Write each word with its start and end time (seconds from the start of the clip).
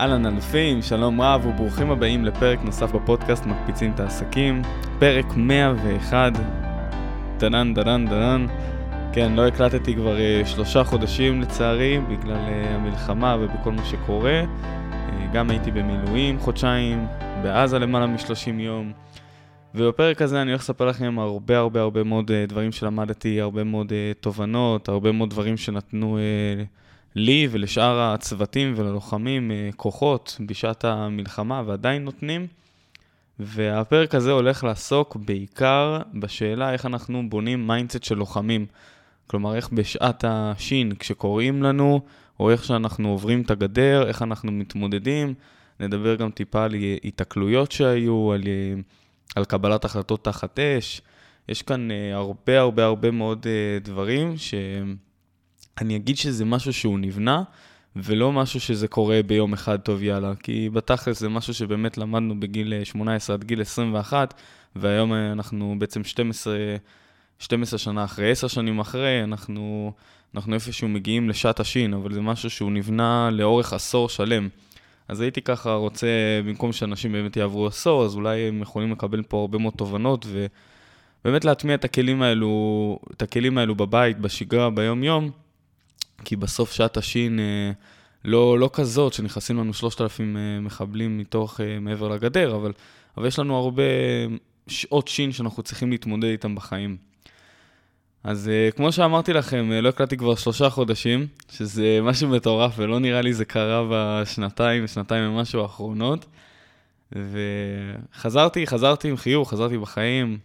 אהלן 0.00 0.26
אלפים, 0.26 0.82
שלום 0.82 1.20
רב 1.20 1.46
וברוכים 1.46 1.90
הבאים 1.90 2.24
לפרק 2.24 2.58
נוסף 2.64 2.92
בפודקאסט 2.92 3.46
מקפיצים 3.46 3.92
את 3.94 4.00
העסקים, 4.00 4.62
פרק 4.98 5.26
101, 5.36 6.32
דנן 7.38 7.74
דנן 7.74 8.06
דנן. 8.06 8.46
כן, 9.12 9.32
לא 9.32 9.46
הקלטתי 9.46 9.94
כבר 9.94 10.16
uh, 10.16 10.46
שלושה 10.46 10.84
חודשים 10.84 11.40
לצערי, 11.40 11.98
בגלל 11.98 12.36
uh, 12.36 12.68
המלחמה 12.68 13.36
ובכל 13.40 13.72
מה 13.72 13.84
שקורה. 13.84 14.42
Uh, 14.42 15.34
גם 15.34 15.50
הייתי 15.50 15.70
במילואים 15.70 16.38
חודשיים, 16.40 17.06
בעזה 17.42 17.78
למעלה 17.78 18.06
מ-30 18.06 18.50
יום. 18.58 18.92
ובפרק 19.74 20.22
הזה 20.22 20.42
אני 20.42 20.50
הולך 20.50 20.62
לספר 20.62 20.86
לכם 20.86 21.18
הרבה 21.18 21.58
הרבה 21.58 21.80
הרבה 21.80 22.04
מאוד 22.04 22.30
דברים 22.48 22.72
שלמדתי, 22.72 23.40
הרבה 23.40 23.64
מאוד 23.64 23.92
תובנות, 24.20 24.88
הרבה 24.88 25.12
מאוד 25.12 25.30
דברים 25.30 25.56
שנתנו... 25.56 26.18
לי 27.16 27.48
ולשאר 27.50 28.00
הצוותים 28.00 28.74
וללוחמים 28.76 29.50
אה, 29.50 29.70
כוחות 29.76 30.36
בשעת 30.46 30.84
המלחמה 30.84 31.62
ועדיין 31.66 32.04
נותנים. 32.04 32.46
והפרק 33.38 34.14
הזה 34.14 34.32
הולך 34.32 34.64
לעסוק 34.64 35.16
בעיקר 35.16 35.98
בשאלה 36.14 36.72
איך 36.72 36.86
אנחנו 36.86 37.30
בונים 37.30 37.66
mindset 37.66 38.02
של 38.04 38.14
לוחמים. 38.14 38.66
כלומר, 39.26 39.56
איך 39.56 39.68
בשעת 39.72 40.24
השין, 40.28 40.94
כשקוראים 40.94 41.62
לנו, 41.62 42.00
או 42.40 42.50
איך 42.50 42.64
שאנחנו 42.64 43.08
עוברים 43.08 43.42
את 43.42 43.50
הגדר, 43.50 44.08
איך 44.08 44.22
אנחנו 44.22 44.52
מתמודדים. 44.52 45.34
נדבר 45.80 46.14
גם 46.14 46.30
טיפה 46.30 46.64
על 46.64 46.74
התקלויות 47.04 47.72
שהיו, 47.72 48.32
על, 48.32 48.42
אה, 48.46 48.80
על 49.36 49.44
קבלת 49.44 49.84
החלטות 49.84 50.24
תחת 50.24 50.58
אש. 50.58 51.02
יש 51.48 51.62
כאן 51.62 51.90
אה, 51.90 52.14
הרבה 52.14 52.60
הרבה 52.60 52.84
הרבה 52.84 53.10
מאוד 53.10 53.46
דברים 53.82 54.36
שהם... 54.36 55.03
אני 55.80 55.96
אגיד 55.96 56.16
שזה 56.16 56.44
משהו 56.44 56.72
שהוא 56.72 56.98
נבנה, 56.98 57.42
ולא 57.96 58.32
משהו 58.32 58.60
שזה 58.60 58.88
קורה 58.88 59.20
ביום 59.26 59.52
אחד 59.52 59.76
טוב 59.76 60.02
יאללה, 60.02 60.34
כי 60.34 60.70
בתכלס 60.72 61.20
זה 61.20 61.28
משהו 61.28 61.54
שבאמת 61.54 61.98
למדנו 61.98 62.40
בגיל 62.40 62.84
18 62.84 63.36
עד 63.36 63.44
גיל 63.44 63.60
21, 63.60 64.34
והיום 64.76 65.14
אנחנו 65.14 65.74
בעצם 65.78 66.04
12, 66.04 66.56
12 67.38 67.78
שנה 67.78 68.04
אחרי, 68.04 68.30
10 68.30 68.48
שנים 68.48 68.78
אחרי, 68.78 69.24
אנחנו, 69.24 69.92
אנחנו 70.34 70.54
איפשהו 70.54 70.88
מגיעים 70.88 71.28
לשעת 71.28 71.60
השין, 71.60 71.94
אבל 71.94 72.12
זה 72.12 72.20
משהו 72.20 72.50
שהוא 72.50 72.72
נבנה 72.72 73.28
לאורך 73.32 73.72
עשור 73.72 74.08
שלם. 74.08 74.48
אז 75.08 75.20
הייתי 75.20 75.42
ככה 75.42 75.74
רוצה, 75.74 76.06
במקום 76.46 76.72
שאנשים 76.72 77.12
באמת 77.12 77.36
יעברו 77.36 77.66
עשור, 77.66 78.04
אז 78.04 78.14
אולי 78.14 78.40
הם 78.40 78.62
יכולים 78.62 78.92
לקבל 78.92 79.22
פה 79.22 79.40
הרבה 79.40 79.58
מאוד 79.58 79.74
תובנות, 79.76 80.26
ובאמת 81.24 81.44
להטמיע 81.44 81.74
את 81.74 81.84
הכלים 81.84 82.22
האלו, 82.22 82.98
את 83.10 83.22
הכלים 83.22 83.58
האלו 83.58 83.74
בבית, 83.74 84.18
בשגרה, 84.18 84.70
ביום-יום, 84.70 85.30
כי 86.24 86.36
בסוף 86.36 86.72
שעת 86.72 86.96
השין 86.96 87.40
אה, 87.40 87.72
לא, 88.24 88.58
לא 88.58 88.70
כזאת, 88.72 89.12
שנכנסים 89.12 89.58
לנו 89.58 89.74
3,000 89.74 90.36
אה, 90.36 90.60
מחבלים 90.60 91.18
מתוך, 91.18 91.60
אה, 91.60 91.78
מעבר 91.80 92.08
לגדר, 92.08 92.56
אבל, 92.56 92.72
אבל 93.16 93.26
יש 93.26 93.38
לנו 93.38 93.56
הרבה 93.56 93.82
שעות 94.68 95.08
שין 95.08 95.32
שאנחנו 95.32 95.62
צריכים 95.62 95.90
להתמודד 95.90 96.28
איתם 96.28 96.54
בחיים. 96.54 96.96
אז 98.24 98.50
כמו 98.76 98.92
שאמרתי 98.92 99.32
לכם, 99.32 99.72
לא 99.72 99.88
הקלטתי 99.88 100.16
כבר 100.16 100.34
שלושה 100.34 100.70
חודשים, 100.70 101.26
שזה 101.50 101.98
משהו 102.02 102.28
מטורף, 102.28 102.74
ולא 102.76 103.00
נראה 103.00 103.22
לי 103.22 103.34
זה 103.34 103.44
קרה 103.44 103.84
בשנתיים, 103.90 104.86
שנתיים 104.86 105.30
ומשהו 105.30 105.62
האחרונות. 105.62 106.26
וחזרתי, 107.12 108.66
חזרתי 108.66 109.08
עם 109.08 109.16
חיוך, 109.16 109.50
חזרתי 109.50 109.78
בחיים. 109.78 110.38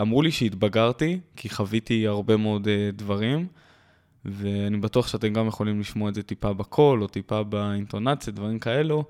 אמרו 0.00 0.22
לי 0.22 0.30
שהתבגרתי, 0.30 1.20
כי 1.36 1.48
חוויתי 1.48 2.06
הרבה 2.06 2.36
מאוד 2.36 2.68
דברים. 2.92 3.46
ואני 4.24 4.76
בטוח 4.76 5.08
שאתם 5.08 5.32
גם 5.32 5.46
יכולים 5.46 5.80
לשמוע 5.80 6.08
את 6.08 6.14
זה 6.14 6.22
טיפה 6.22 6.52
בקול, 6.52 7.02
או 7.02 7.06
טיפה 7.06 7.42
באינטונציה, 7.42 8.32
דברים 8.32 8.58
כאלו, 8.58 9.04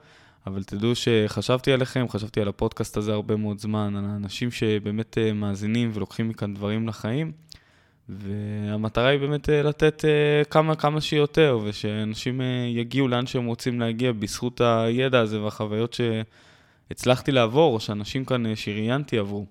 אבל 0.47 0.63
תדעו 0.63 0.93
שחשבתי 0.95 1.73
עליכם, 1.73 2.09
חשבתי 2.09 2.41
על 2.41 2.49
הפודקאסט 2.49 2.97
הזה 2.97 3.13
הרבה 3.13 3.37
מאוד 3.37 3.59
זמן, 3.59 3.97
על 3.97 4.05
האנשים 4.05 4.51
שבאמת 4.51 5.19
אה, 5.19 5.33
מאזינים 5.33 5.91
ולוקחים 5.95 6.29
מכאן 6.29 6.55
דברים 6.55 6.89
לחיים, 6.89 7.33
והמטרה 8.09 9.09
היא 9.09 9.21
באמת 9.21 9.49
אה, 9.51 9.63
לתת 9.63 10.05
אה, 10.05 10.45
כמה 10.45 10.77
כמה 10.77 11.01
שיותר, 11.01 11.59
ושאנשים 11.65 12.41
יגיעו 12.69 13.09
לאן 13.09 13.27
שהם 13.27 13.47
רוצים 13.47 13.81
להגיע 13.81 14.13
בזכות 14.13 14.61
הידע 14.61 15.21
הזה 15.21 15.43
והחוויות 15.43 15.97
שהצלחתי 16.91 17.33
לעבור, 17.33 17.75
או 17.75 17.81
שאנשים 17.81 18.25
כאן 18.25 18.55
שראיינתי 18.55 19.19
עברו. 19.19 19.47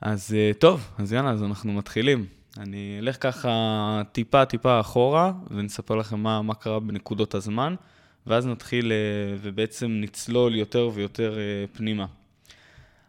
אז 0.00 0.36
טוב, 0.58 0.90
אז 0.98 1.12
יאללה, 1.12 1.30
אז 1.30 1.42
אנחנו 1.42 1.72
מתחילים. 1.72 2.26
אני 2.58 2.96
אלך 2.98 3.16
ככה 3.20 4.02
טיפה-טיפה 4.12 4.80
אחורה, 4.80 5.32
ונספר 5.50 5.94
לכם 5.94 6.20
מה, 6.20 6.42
מה 6.42 6.54
קרה 6.54 6.80
בנקודות 6.80 7.34
הזמן, 7.34 7.74
ואז 8.26 8.46
נתחיל 8.46 8.92
אה, 8.92 9.36
ובעצם 9.42 9.86
נצלול 10.00 10.54
יותר 10.54 10.90
ויותר 10.94 11.38
אה, 11.38 11.64
פנימה. 11.72 12.06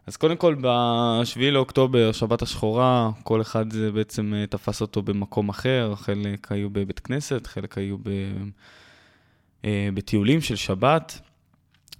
אז 0.06 0.16
קודם 0.16 0.36
כל, 0.36 0.54
ב-7 0.60 1.40
לאוקטובר, 1.40 2.12
שבת 2.12 2.42
השחורה, 2.42 3.10
כל 3.22 3.40
אחד 3.40 3.72
זה 3.72 3.92
בעצם 3.92 4.34
אה, 4.36 4.46
תפס 4.46 4.80
אותו 4.80 5.02
במקום 5.02 5.48
אחר, 5.48 5.94
חלק 5.96 6.52
היו 6.52 6.70
בבית 6.70 7.00
כנסת, 7.00 7.46
חלק 7.46 7.78
היו 7.78 7.96
ב... 7.98 8.10
בטיולים 9.94 10.40
של 10.40 10.56
שבת. 10.56 11.20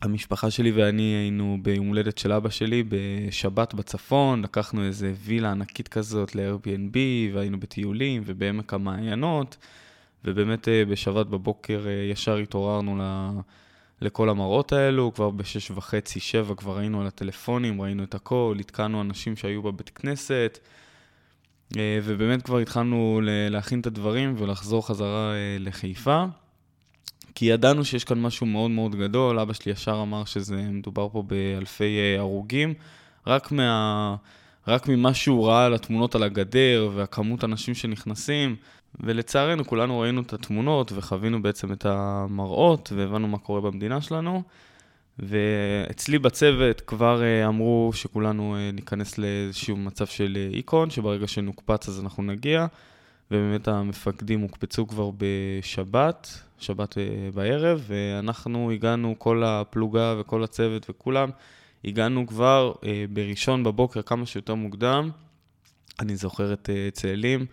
המשפחה 0.03 0.51
שלי 0.51 0.71
ואני 0.71 1.03
היינו 1.03 1.59
ביום 1.63 1.87
הולדת 1.89 2.19
של 2.19 2.33
אבא 2.33 2.51
שלי 2.51 2.85
בשבת 2.89 3.75
בצפון, 3.75 4.43
לקחנו 4.43 4.85
איזה 4.85 5.13
וילה 5.25 5.51
ענקית 5.51 5.89
כזאת 5.89 6.35
ל-Airbnb, 6.35 6.97
והיינו 7.35 7.61
בטיולים 7.61 8.23
ובעמק 8.27 8.75
המעיינות, 8.75 9.57
ובאמת 10.25 10.69
אה, 10.69 10.85
בשבת 10.85 11.27
בבוקר 11.27 11.85
אה, 11.87 12.11
ישר 12.13 12.37
התעוררנו 12.37 12.97
ל... 12.97 13.31
לכל 14.01 14.29
המראות 14.29 14.73
האלו, 14.73 15.15
כבר 15.15 15.31
בשש 15.31 15.71
וחצי, 15.71 16.21
שבע 16.21 16.55
כבר 16.55 16.79
היינו 16.79 17.01
על 17.01 17.07
הטלפונים, 17.07 17.83
ראינו 17.83 18.05
את 18.05 18.15
הכל, 18.15 18.57
עדכנו 18.59 19.01
אנשים 19.01 19.37
שהיו 19.37 19.63
בבית 19.63 19.91
כנסת, 19.91 20.59
אה, 21.77 21.99
ובאמת 22.03 22.43
כבר 22.43 22.59
התחלנו 22.59 23.21
להכין 23.25 23.81
את 23.81 23.87
הדברים 23.87 24.35
ולחזור 24.39 24.87
חזרה 24.87 25.33
לחיפה. 25.59 26.25
כי 27.37 27.45
ידענו 27.45 27.85
שיש 27.85 28.05
כאן 28.05 28.21
משהו 28.23 28.47
מאוד 28.47 28.71
מאוד 28.71 28.95
גדול, 28.95 29.39
אבא 29.39 29.53
שלי 29.53 29.73
ישר 29.73 29.99
אמר 30.03 30.25
שזה 30.25 30.57
מדובר 30.57 31.09
פה 31.09 31.23
באלפי 31.23 31.99
אה, 31.99 32.19
הרוגים, 32.19 32.75
רק, 33.27 33.53
מה, 33.53 34.17
רק 34.69 34.89
ממה 34.89 35.15
שהוא 35.15 35.47
ראה 35.47 35.67
על 35.67 35.75
התמונות 35.75 36.15
על 36.15 36.23
הגדר 36.23 36.91
והכמות 36.95 37.45
אנשים 37.45 37.75
שנכנסים, 37.75 38.57
ולצערנו 39.01 39.65
כולנו 39.67 40.01
ראינו 40.01 40.21
את 40.21 40.33
התמונות 40.33 40.93
וחווינו 40.95 41.43
בעצם 41.43 41.73
את 41.73 41.87
המראות 41.87 42.93
והבנו 42.97 43.29
מה 43.29 43.39
קורה 43.39 43.61
במדינה 43.61 44.01
שלנו. 44.01 44.43
ואצלי 45.19 46.19
בצוות 46.19 46.81
כבר 46.81 47.23
אה, 47.23 47.47
אמרו 47.47 47.91
שכולנו 47.95 48.57
אה, 48.57 48.71
ניכנס 48.73 49.19
לאיזשהו 49.19 49.77
מצב 49.77 50.07
של 50.07 50.49
איקון, 50.53 50.91
שברגע 50.91 51.27
שנוקפץ 51.27 51.89
אז 51.89 52.01
אנחנו 52.01 52.23
נגיע. 52.23 52.67
ובאמת 53.31 53.69
המפקדים 53.69 54.41
הוקפצו 54.41 54.87
כבר 54.87 55.11
בשבת, 55.19 56.41
שבת 56.59 56.99
אה, 56.99 57.05
בערב, 57.35 57.85
ואנחנו 57.87 58.71
הגענו, 58.71 59.15
כל 59.19 59.45
הפלוגה 59.45 60.15
וכל 60.21 60.45
הצוות 60.45 60.87
וכולם, 60.91 61.31
הגענו 61.85 62.27
כבר 62.27 62.73
אה, 62.85 63.05
בראשון 63.13 63.65
בבוקר 63.65 64.03
כמה 64.03 64.27
שיותר 64.27 64.55
מוקדם. 64.55 65.11
אני 66.01 66.17
זוכר 66.17 66.53
את 66.53 66.71
אה, 66.71 66.89
צאלים, 66.93 67.47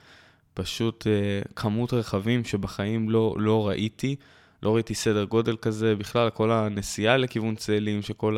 פשוט 0.53 1.07
כמות 1.56 1.94
רכבים 1.94 2.45
שבחיים 2.45 3.09
לא, 3.09 3.35
לא 3.39 3.67
ראיתי, 3.67 4.16
לא 4.63 4.75
ראיתי 4.75 4.95
סדר 4.95 5.23
גודל 5.23 5.57
כזה, 5.57 5.95
בכלל 5.95 6.29
כל 6.29 6.51
הנסיעה 6.51 7.17
לכיוון 7.17 7.56
צאלים, 7.56 8.01
שכל 8.01 8.38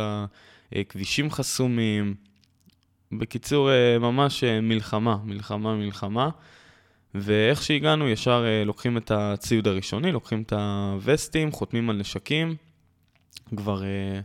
הכבישים 0.72 1.32
חסומים. 1.32 2.16
בקיצור, 3.12 3.70
ממש 4.00 4.44
מלחמה, 4.44 5.18
מלחמה, 5.24 5.76
מלחמה. 5.76 6.30
ואיך 7.20 7.64
שהגענו, 7.64 8.10
ישר 8.10 8.46
אה, 8.48 8.64
לוקחים 8.64 8.98
את 8.98 9.12
הציוד 9.12 9.68
הראשוני, 9.68 10.12
לוקחים 10.12 10.42
את 10.42 10.54
הווסטים, 10.54 11.52
חותמים 11.52 11.90
על 11.90 11.98
נשקים. 11.98 12.56
כבר 13.56 13.84
אה, 13.84 14.20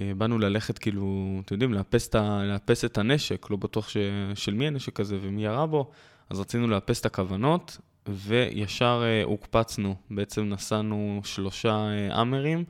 אה, 0.00 0.12
באנו 0.14 0.38
ללכת, 0.38 0.78
כאילו, 0.78 1.36
אתם 1.44 1.54
יודעים, 1.54 1.74
לאפס, 1.74 2.14
לאפס 2.44 2.84
את 2.84 2.98
הנשק, 2.98 3.50
לא 3.50 3.56
בטוח 3.56 3.88
ש, 3.88 3.96
של 4.34 4.54
מי 4.54 4.66
הנשק 4.66 5.00
הזה 5.00 5.18
ומי 5.22 5.44
ירה 5.44 5.66
בו, 5.66 5.90
אז 6.30 6.40
רצינו 6.40 6.68
לאפס 6.68 7.00
את 7.00 7.06
הכוונות, 7.06 7.78
וישר 8.08 9.02
אה, 9.04 9.22
הוקפצנו. 9.24 9.94
בעצם 10.10 10.44
נסענו 10.44 11.20
שלושה 11.24 11.88
אה, 11.88 12.20
אמרים, 12.20 12.64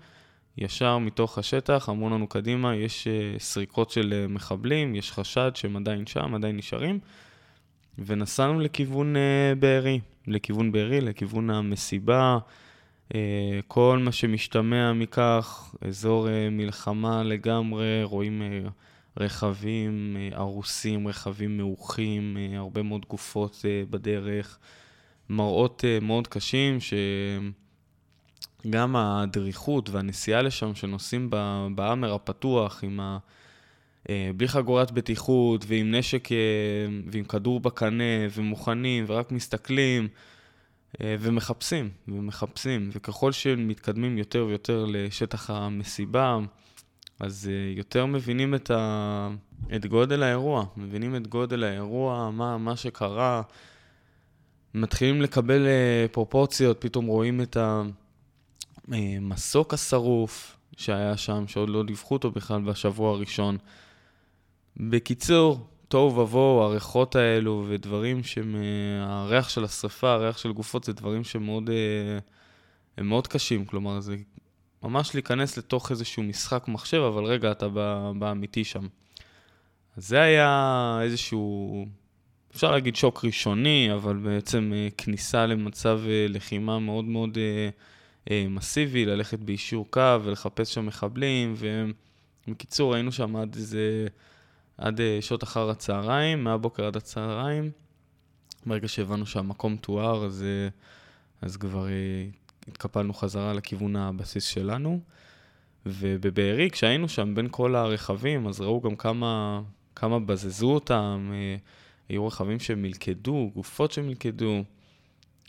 ישר 0.59 0.99
מתוך 0.99 1.39
השטח, 1.39 1.89
אמרו 1.89 2.11
לנו 2.11 2.27
קדימה, 2.27 2.77
יש 2.77 3.07
אה, 3.07 3.39
סריקות 3.39 3.91
של 3.91 4.13
אה, 4.17 4.29
מחבלים, 4.29 4.95
יש 4.95 5.13
חשד 5.13 5.51
שהם 5.55 5.77
עדיין 5.77 6.07
שם, 6.07 6.35
עדיין 6.35 6.57
נשארים. 6.57 6.99
ונסענו 7.99 8.61
לכיוון 8.61 9.17
uh, 9.17 9.19
בארי, 9.59 10.01
לכיוון 10.27 10.73
בארי, 10.73 11.01
לכיוון 11.01 11.51
המסיבה, 11.51 12.39
uh, 13.09 13.13
כל 13.69 14.01
מה 14.03 14.13
שמשתמע 14.13 14.93
מכך, 14.93 15.75
אזור 15.81 16.27
uh, 16.27 16.31
מלחמה 16.51 17.23
לגמרי, 17.23 18.03
רואים 18.03 18.43
uh, 18.43 18.71
רכבים 19.17 20.17
uh, 20.33 20.37
רכבים 21.07 21.57
מעוכים, 21.57 22.37
uh, 22.37 22.57
הרבה 22.57 22.83
מאוד 22.83 23.07
גופות 23.09 23.53
uh, 23.55 23.91
בדרך, 23.91 24.59
מראות 25.31 25.85
uh, 25.85 26.05
מאוד 26.05 26.27
קשים, 26.27 26.79
גם 28.71 28.97
הדריכות 28.97 29.91
והנסיעה 29.91 30.43
לשם 30.43 30.75
שנוסעים 30.75 31.31
בהאמר 31.75 32.15
הפתוח 32.15 32.85
עם 32.85 33.01
ה... 33.01 33.19
אה, 34.11 34.31
בלי 34.37 34.49
חגורת 34.49 34.91
בטיחות 34.91 35.65
ועם 35.69 35.95
נשק 35.95 36.33
אה, 36.33 36.37
ועם 37.13 37.25
כדור 37.25 37.61
בקנה 37.61 38.05
ומוכנים 38.35 39.05
ורק 39.07 39.33
מסתכלים 39.33 40.09
אה, 41.01 41.17
ומחפשים 41.21 41.91
ומחפשים. 42.09 42.91
וככל 42.93 43.33
שמתקדמים 43.33 44.19
יותר 44.19 44.45
ויותר 44.49 44.85
לשטח 44.89 45.51
המסיבה, 45.51 46.39
אז 47.21 47.51
יותר 47.77 48.07
מבינים 48.07 48.55
את, 48.55 48.71
ה... 48.71 49.29
את 49.77 49.87
גודל 49.87 50.23
האירוע, 50.23 50.65
מבינים 50.77 51.17
את 51.17 51.27
גודל 51.27 51.65
האירוע, 51.65 52.31
מה, 52.31 52.59
מה 52.59 52.77
שקרה, 52.77 53.43
מתחילים 54.75 55.23
לקבל 55.23 55.67
פרופורציות, 56.13 56.81
פתאום 56.81 57.07
רואים 57.07 57.41
את 57.41 57.57
המסוק 58.89 59.75
השרוף 59.75 60.57
שהיה 60.77 61.17
שם, 61.17 61.49
שעוד 61.49 61.69
לא 61.69 61.83
דיווחו 61.83 62.15
אותו 62.15 62.31
בכלל 62.31 62.61
בשבוע 62.61 63.11
הראשון. 63.11 63.59
בקיצור, 64.77 65.67
תוהו 65.89 66.17
ובוהו, 66.17 66.63
הריחות 66.63 67.17
האלו 67.17 67.65
ודברים 67.69 68.25
שהם... 68.25 68.57
אה, 68.57 69.05
הריח 69.13 69.49
של 69.49 69.65
השרפה, 69.65 70.13
הריח 70.13 70.39
של 70.39 70.53
גופות, 70.53 70.85
זה 70.85 70.93
דברים 70.93 71.25
שמאוד... 71.25 71.71
אה, 71.71 72.19
הם 72.97 73.09
מאוד 73.09 73.27
קשים, 73.27 73.65
כלומר, 73.65 74.01
זה 74.01 74.17
ממש 74.83 75.15
להיכנס 75.15 75.57
לתוך 75.57 75.91
איזשהו 75.91 76.23
משחק 76.23 76.69
מחשב, 76.69 77.01
אבל 77.01 77.25
רגע, 77.25 77.51
אתה 77.51 77.69
באמיתי 78.19 78.65
שם. 78.65 78.87
זה 79.97 80.21
היה 80.21 80.99
איזשהו, 81.03 81.87
אפשר 82.55 82.71
להגיד 82.71 82.97
שוק 82.97 83.25
ראשוני, 83.25 83.89
אבל 83.95 84.17
בעצם 84.17 84.73
אה, 84.75 84.89
כניסה 84.99 85.47
למצב 85.47 86.01
לחימה 86.29 86.79
מאוד 86.79 87.05
מאוד 87.05 87.39
מסיבי, 88.31 89.05
ללכת 89.05 89.39
ביישור 89.39 89.91
קו 89.91 90.19
ולחפש 90.25 90.75
שם 90.75 90.87
מחבלים, 90.87 91.55
ובקיצור, 92.47 92.95
היינו 92.95 93.13
שם 93.13 93.37
עד 93.37 93.55
איזה... 93.55 94.09
עד 94.79 95.01
אה, 95.01 95.19
שעות 95.21 95.43
אחר 95.43 95.71
הצהריים, 95.71 96.45
מהבוקר 96.45 96.87
עד 96.87 96.97
הצהריים. 96.97 97.71
ברגע 98.67 98.89
שהבנו 98.89 99.27
שהמקום 99.27 99.77
תואר, 99.77 100.25
אז, 100.25 100.43
אה, 100.43 100.69
אז 101.43 101.57
כבר 101.57 101.89
אה, 101.89 102.27
התקפלנו 102.69 103.15
חזרה 103.15 103.53
לכיוון 103.53 103.97
הבסיס 103.97 104.45
שלנו. 104.45 105.01
ובבארי, 105.87 106.71
כשהיינו 106.71 107.09
שם 107.09 107.35
בין 107.35 107.49
כל 107.51 107.75
הרכבים, 107.75 108.47
אז 108.47 108.61
ראו 108.61 108.81
גם 108.81 108.97
כמה, 108.97 109.63
כמה 109.97 110.21
בזזו 110.21 110.71
אותם, 110.71 111.33
היו 112.09 112.27
רכבים 112.27 112.61
שמלכדו, 112.61 113.51
גופות 113.55 113.93
שמלכדו. 113.93 114.65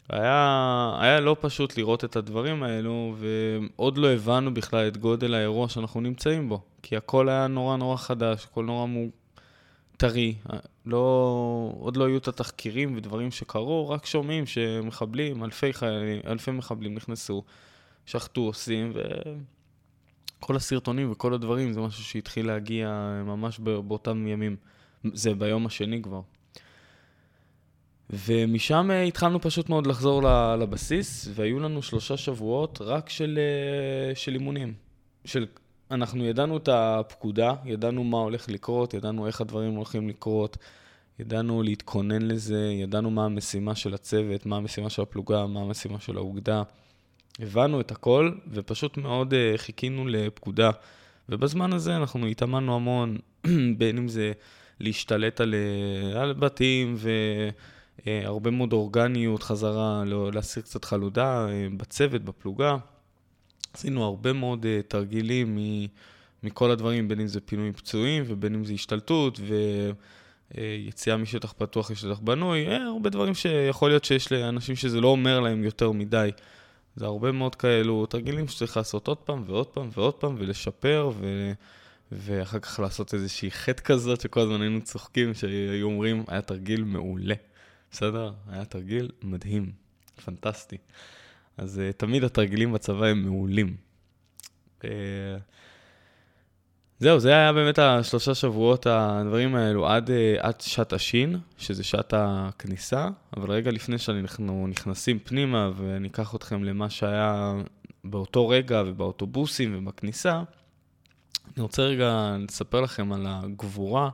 היה, 0.09 0.97
היה 0.99 1.19
לא 1.19 1.35
פשוט 1.41 1.77
לראות 1.77 2.05
את 2.05 2.15
הדברים 2.15 2.63
האלו, 2.63 3.15
ועוד 3.17 3.97
לא 3.97 4.07
הבנו 4.07 4.53
בכלל 4.53 4.87
את 4.87 4.97
גודל 4.97 5.33
האירוע 5.33 5.69
שאנחנו 5.69 6.01
נמצאים 6.01 6.49
בו. 6.49 6.61
כי 6.81 6.97
הכל 6.97 7.29
היה 7.29 7.47
נורא 7.47 7.77
נורא 7.77 7.97
חדש, 7.97 8.45
הכל 8.45 8.65
נורא 8.65 8.85
מו... 8.85 9.05
טרי. 9.97 10.35
לא, 10.85 11.73
עוד 11.79 11.97
לא 11.97 12.05
היו 12.05 12.17
את 12.17 12.27
התחקירים 12.27 12.97
ודברים 12.97 13.31
שקרו, 13.31 13.89
רק 13.89 14.05
שומעים 14.05 14.45
שמחבלים, 14.45 15.43
אלפי, 15.43 15.73
חיילים, 15.73 16.21
אלפי 16.27 16.51
מחבלים 16.51 16.95
נכנסו, 16.95 17.43
שחטו, 18.05 18.41
עושים, 18.41 18.93
וכל 20.39 20.55
הסרטונים 20.55 21.11
וכל 21.11 21.33
הדברים 21.33 21.73
זה 21.73 21.81
משהו 21.81 22.03
שהתחיל 22.03 22.47
להגיע 22.47 22.89
ממש 23.25 23.59
באותם 23.59 24.27
ימים. 24.27 24.55
זה 25.13 25.33
ביום 25.33 25.65
השני 25.65 26.01
כבר. 26.01 26.21
ומשם 28.09 28.91
אה, 28.91 29.03
התחלנו 29.03 29.41
פשוט 29.41 29.69
מאוד 29.69 29.87
לחזור 29.87 30.21
לבסיס, 30.59 31.29
והיו 31.35 31.59
לנו 31.59 31.81
שלושה 31.81 32.17
שבועות 32.17 32.79
רק 32.81 33.09
של, 33.09 33.39
אה, 33.39 34.15
של 34.15 34.33
אימונים. 34.33 34.73
של, 35.25 35.45
אנחנו 35.91 36.25
ידענו 36.25 36.57
את 36.57 36.69
הפקודה, 36.71 37.53
ידענו 37.65 38.03
מה 38.03 38.17
הולך 38.17 38.49
לקרות, 38.49 38.93
ידענו 38.93 39.27
איך 39.27 39.41
הדברים 39.41 39.75
הולכים 39.75 40.09
לקרות, 40.09 40.57
ידענו 41.19 41.63
להתכונן 41.63 42.21
לזה, 42.21 42.65
ידענו 42.81 43.11
מה 43.11 43.25
המשימה 43.25 43.75
של 43.75 43.93
הצוות, 43.93 44.45
מה 44.45 44.57
המשימה 44.57 44.89
של 44.89 45.01
הפלוגה, 45.01 45.45
מה 45.45 45.61
המשימה 45.61 45.99
של 45.99 46.17
האוגדה. 46.17 46.63
הבנו 47.39 47.81
את 47.81 47.91
הכל, 47.91 48.31
ופשוט 48.51 48.97
מאוד 48.97 49.33
uh, 49.33 49.57
חיכינו 49.57 50.07
לפקודה. 50.07 50.69
ובזמן 51.29 51.73
הזה 51.73 51.97
אנחנו 51.97 52.25
התאמנו 52.25 52.75
המון, 52.75 53.17
בין 53.77 53.97
אם 53.97 54.07
זה 54.07 54.31
להשתלט 54.79 55.41
על, 55.41 55.55
על 56.15 56.33
בתים 56.33 56.95
ו... 56.97 57.09
אה, 58.07 58.21
הרבה 58.25 58.51
מאוד 58.51 58.73
אורגניות 58.73 59.43
חזרה, 59.43 60.03
לא, 60.05 60.31
להסיר 60.31 60.63
קצת 60.63 60.85
חלודה 60.85 61.47
אה, 61.49 61.67
בצוות, 61.77 62.21
בפלוגה. 62.21 62.77
עשינו 63.73 64.03
הרבה 64.03 64.33
מאוד 64.33 64.65
אה, 64.65 64.81
תרגילים 64.87 65.57
מכל 66.43 66.71
הדברים, 66.71 67.07
בין 67.07 67.19
אם 67.19 67.27
זה 67.27 67.41
פינוי 67.41 67.71
פצועים 67.71 68.23
ובין 68.27 68.53
אם 68.53 68.65
זה 68.65 68.73
השתלטות 68.73 69.39
ויציאה 70.53 71.17
משטח 71.17 71.53
פתוח 71.57 71.91
לשטח 71.91 72.19
בנוי, 72.19 72.75
הרבה 72.75 73.09
דברים 73.09 73.33
שיכול 73.33 73.89
להיות 73.89 74.05
שיש 74.05 74.31
לאנשים 74.31 74.75
שזה 74.75 75.01
לא 75.01 75.07
אומר 75.07 75.39
להם 75.39 75.63
יותר 75.63 75.91
מדי. 75.91 76.31
זה 76.95 77.05
הרבה 77.05 77.31
מאוד 77.31 77.55
כאלו 77.55 78.05
תרגילים 78.05 78.47
שצריך 78.47 78.77
לעשות 78.77 79.07
עוד 79.07 79.17
פעם 79.17 79.43
ועוד 79.47 79.67
פעם 79.67 79.89
ועוד 79.93 80.13
פעם 80.13 80.35
ולשפר 80.39 81.11
ו... 81.19 81.51
ואחר 82.11 82.59
כך 82.59 82.79
לעשות 82.79 83.13
איזושהי 83.13 83.51
חטא 83.51 83.83
כזאת 83.83 84.21
שכל 84.21 84.39
הזמן 84.39 84.61
היינו 84.61 84.81
צוחקים, 84.81 85.33
שהיו 85.33 85.87
אומרים, 85.87 86.23
היה 86.27 86.41
תרגיל 86.41 86.83
מעולה. 86.83 87.35
בסדר? 87.91 88.31
היה 88.49 88.65
תרגיל 88.65 89.11
מדהים, 89.23 89.71
פנטסטי. 90.25 90.77
אז 91.57 91.81
uh, 91.89 91.93
תמיד 91.97 92.23
התרגילים 92.23 92.73
בצבא 92.73 93.05
הם 93.05 93.23
מעולים. 93.23 93.75
Uh, 94.81 94.85
זהו, 96.99 97.19
זה 97.19 97.29
היה 97.29 97.53
באמת 97.53 97.79
השלושה 97.79 98.35
שבועות, 98.35 98.87
הדברים 98.89 99.55
האלו, 99.55 99.87
עד, 99.87 100.09
uh, 100.09 100.11
עד 100.39 100.61
שעת 100.61 100.93
השין, 100.93 101.39
שזה 101.57 101.83
שעת 101.83 102.13
הכניסה, 102.17 103.07
אבל 103.37 103.51
רגע 103.51 103.71
לפני 103.71 103.97
שאנחנו 103.97 104.67
נכנסים 104.67 105.19
פנימה 105.19 105.71
ואני 105.75 106.07
אקח 106.07 106.35
אתכם 106.35 106.63
למה 106.63 106.89
שהיה 106.89 107.53
באותו 108.03 108.47
רגע 108.47 108.83
ובאוטובוסים 108.85 109.77
ובכניסה, 109.77 110.41
אני 111.55 111.63
רוצה 111.63 111.81
רגע 111.81 112.37
לספר 112.39 112.81
לכם 112.81 113.13
על 113.13 113.25
הגבורה 113.27 114.09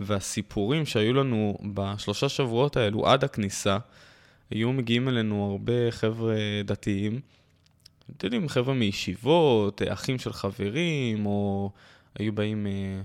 והסיפורים 0.00 0.86
שהיו 0.86 1.14
לנו 1.14 1.58
בשלושה 1.74 2.28
שבועות 2.28 2.76
האלו 2.76 3.06
עד 3.06 3.24
הכניסה, 3.24 3.78
היו 4.50 4.72
מגיעים 4.72 5.08
אלינו 5.08 5.50
הרבה 5.50 5.90
חבר'ה 5.90 6.36
דתיים, 6.64 7.20
אתם 8.16 8.26
יודעים, 8.26 8.48
חבר'ה 8.48 8.74
מישיבות, 8.74 9.82
אחים 9.88 10.18
של 10.18 10.32
חברים, 10.32 11.26
או 11.26 11.70
היו 12.18 12.32
באים 12.32 12.66
אה, 12.66 13.02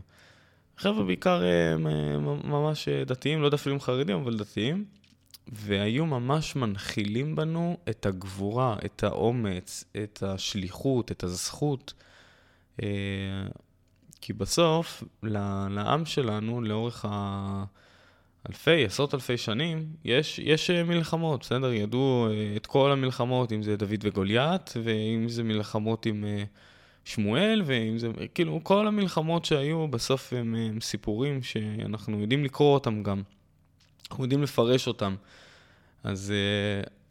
חבר'ה 0.78 1.04
בעיקר 1.04 1.44
אה, 1.44 1.78
ממש 2.44 2.90
דתיים, 2.90 3.42
לא 3.42 3.50
דפלים 3.50 3.80
חרדים, 3.80 4.18
אבל 4.18 4.38
דתיים, 4.38 4.86
והיו 5.48 6.06
ממש 6.06 6.56
מנחילים 6.56 7.36
בנו 7.36 7.78
את 7.90 8.06
הגבורה, 8.06 8.75
את 8.86 9.04
האומץ, 9.04 9.84
את 10.04 10.24
השליחות, 10.24 11.12
את 11.12 11.24
הזכות. 11.24 11.94
כי 14.25 14.34
בסוף, 14.34 15.03
לעם 15.70 16.05
שלנו, 16.05 16.62
לאורך 16.62 17.05
האלפי, 18.46 18.86
עשרות 18.86 19.13
אלפי 19.13 19.38
שנים, 19.38 19.88
יש, 20.05 20.39
יש 20.39 20.70
אה, 20.70 20.84
מלחמות, 20.84 21.39
בסדר? 21.39 21.74
ידעו 21.74 22.27
אה, 22.29 22.53
את 22.55 22.65
כל 22.65 22.91
המלחמות, 22.91 23.51
אם 23.51 23.63
זה 23.63 23.77
דוד 23.77 24.00
וגוליית, 24.01 24.74
ואם 24.84 25.29
זה 25.29 25.44
מלחמות 25.44 26.05
עם 26.05 26.25
אה, 26.25 26.44
שמואל, 27.03 27.62
ואם 27.65 27.98
זה, 27.98 28.08
כאילו, 28.34 28.60
כל 28.63 28.88
המלחמות 28.88 29.46
שהיו, 29.46 29.88
בסוף 29.88 30.34
הם, 30.34 30.55
הם 30.55 30.82
סיפורים 30.82 31.44
שאנחנו 31.44 32.22
יודעים 32.22 32.44
לקרוא 32.44 32.74
אותם 32.74 33.03
גם. 33.03 33.22
אנחנו 34.10 34.24
יודעים 34.24 34.44
לפרש 34.44 34.88
אותם. 34.88 35.15
אז, 36.03 36.34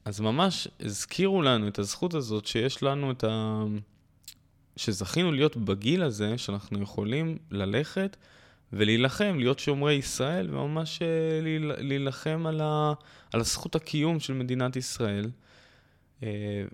אז 0.05 0.21
ממש 0.21 0.69
הזכירו 0.81 1.43
לנו 1.43 1.69
את 1.69 1.79
הזכות 1.79 2.15
הזאת 2.15 2.47
שיש 2.47 2.83
לנו 2.83 3.11
את 3.11 3.25
ה... 3.25 3.65
שזכינו 4.77 5.33
להיות 5.33 5.57
בגיל 5.57 6.03
הזה, 6.03 6.39
שאנחנו 6.39 6.83
יכולים 6.83 7.39
ללכת 7.51 8.17
ולהילחם, 8.73 9.37
להיות 9.39 9.59
שומרי 9.59 9.95
ישראל, 9.95 10.55
וממש 10.55 11.03
אה, 11.03 11.07
להילחם 11.79 12.47
על, 12.47 12.61
ה, 12.61 12.93
על 13.33 13.41
הזכות 13.41 13.75
הקיום 13.75 14.21
של 14.21 14.33
מדינת 14.33 14.77
ישראל. 14.77 15.31
אה, 16.23 16.65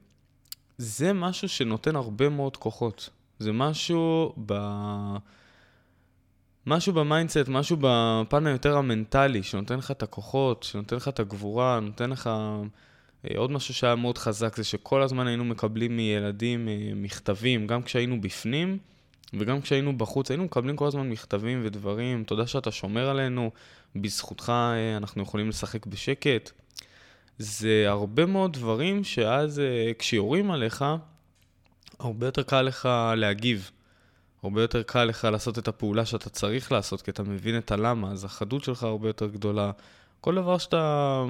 זה 0.79 1.13
משהו 1.13 1.49
שנותן 1.49 1.97
הרבה 1.97 2.29
מאוד 2.29 2.57
כוחות. 2.57 3.11
זה 3.39 3.53
משהו 3.53 4.35
ב... 4.47 4.55
משהו 6.67 6.93
ב 6.93 6.99
mindset, 6.99 7.49
משהו 7.49 7.77
בפן 7.81 8.47
היותר 8.47 8.77
המנטלי, 8.77 9.43
שנותן 9.43 9.79
לך 9.79 9.91
את 9.91 10.03
הכוחות, 10.03 10.63
שנותן 10.63 10.97
לך 10.97 11.09
את 11.09 11.21
הגבורה, 11.21 11.81
נותן 11.81 12.11
לך... 12.11 12.31
אה, 13.25 13.39
עוד 13.39 13.51
משהו 13.51 13.75
שהיה 13.75 13.95
מאוד 13.95 14.19
חזק 14.19 14.57
זה 14.57 14.65
שכל 14.65 15.03
הזמן 15.03 15.27
היינו 15.27 15.45
מקבלים 15.45 15.97
מילדים 15.97 16.69
אה, 16.69 16.93
מכתבים, 16.97 17.67
גם 17.67 17.83
כשהיינו 17.83 18.21
בפנים 18.21 18.79
וגם 19.35 19.61
כשהיינו 19.61 19.99
בחוץ, 19.99 20.31
היינו 20.31 20.45
מקבלים 20.45 20.77
כל 20.77 20.87
הזמן 20.87 21.09
מכתבים 21.11 21.61
ודברים, 21.65 22.25
תודה 22.25 22.47
שאתה 22.47 22.71
שומר 22.71 23.11
עלינו, 23.11 23.51
בזכותך 23.97 24.53
אה, 24.55 24.97
אנחנו 24.97 25.23
יכולים 25.23 25.49
לשחק 25.49 25.87
בשקט. 25.87 26.51
זה 27.39 27.85
הרבה 27.89 28.27
מאוד 28.27 28.53
דברים 28.53 29.05
שאז 29.05 29.63
כשיורים 29.99 30.51
עליך, 30.51 30.85
הרבה 31.99 32.27
יותר 32.27 32.43
קל 32.43 32.63
לך 32.63 32.89
להגיב. 33.17 33.71
הרבה 34.43 34.63
יותר 34.63 34.83
קל 34.83 35.05
לך 35.05 35.25
לעשות 35.25 35.59
את 35.59 35.69
הפעולה 35.69 36.07
שאתה 36.07 36.31
צריך 36.31 36.73
לעשות, 36.73 37.03
כי 37.03 37.11
אתה 37.11 37.23
מבין 37.23 37.59
את 37.59 37.73
הלמה, 37.73 38.11
אז 38.11 38.25
החדות 38.25 38.65
שלך 38.65 38.83
הרבה 38.83 39.09
יותר 39.09 39.27
גדולה. 39.27 39.71
כל 40.21 40.35
דבר 40.35 40.59
שאתה 40.59 41.25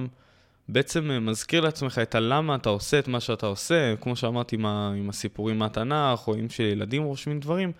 בעצם 0.72 1.26
מזכיר 1.26 1.60
לעצמך 1.60 1.98
את 2.02 2.14
הלמה 2.14 2.54
אתה 2.54 2.68
עושה 2.68 2.98
את 2.98 3.08
מה 3.08 3.20
שאתה 3.20 3.46
עושה, 3.46 3.94
כמו 4.00 4.16
שאמרתי 4.16 4.56
עם, 4.56 4.66
ה, 4.66 4.92
עם 4.96 5.08
הסיפורים 5.08 5.58
מהתנ"ך, 5.58 6.28
או 6.28 6.34
עם 6.34 6.48
שילדים 6.48 7.02
רושמים 7.02 7.40
דברים, 7.40 7.72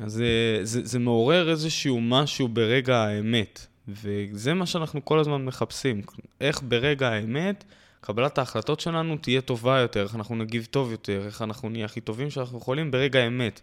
אז 0.00 0.12
זה, 0.12 0.60
זה, 0.62 0.80
זה 0.84 0.98
מעורר 0.98 1.50
איזשהו 1.50 2.00
משהו 2.00 2.48
ברגע 2.48 2.96
האמת, 2.96 3.66
וזה 3.88 4.54
מה 4.54 4.66
שאנחנו 4.66 5.04
כל 5.04 5.18
הזמן 5.18 5.44
מחפשים. 5.44 6.02
איך 6.40 6.62
ברגע 6.68 7.08
האמת 7.08 7.64
קבלת 8.00 8.38
ההחלטות 8.38 8.80
שלנו 8.80 9.16
תהיה 9.16 9.40
טובה 9.40 9.78
יותר, 9.78 10.02
איך 10.02 10.14
אנחנו 10.14 10.36
נגיב 10.36 10.66
טוב 10.70 10.90
יותר, 10.90 11.22
איך 11.26 11.42
אנחנו 11.42 11.68
נהיה 11.68 11.84
הכי 11.84 12.00
טובים 12.00 12.30
שאנחנו 12.30 12.58
יכולים 12.58 12.90
ברגע 12.90 13.20
האמת. 13.20 13.60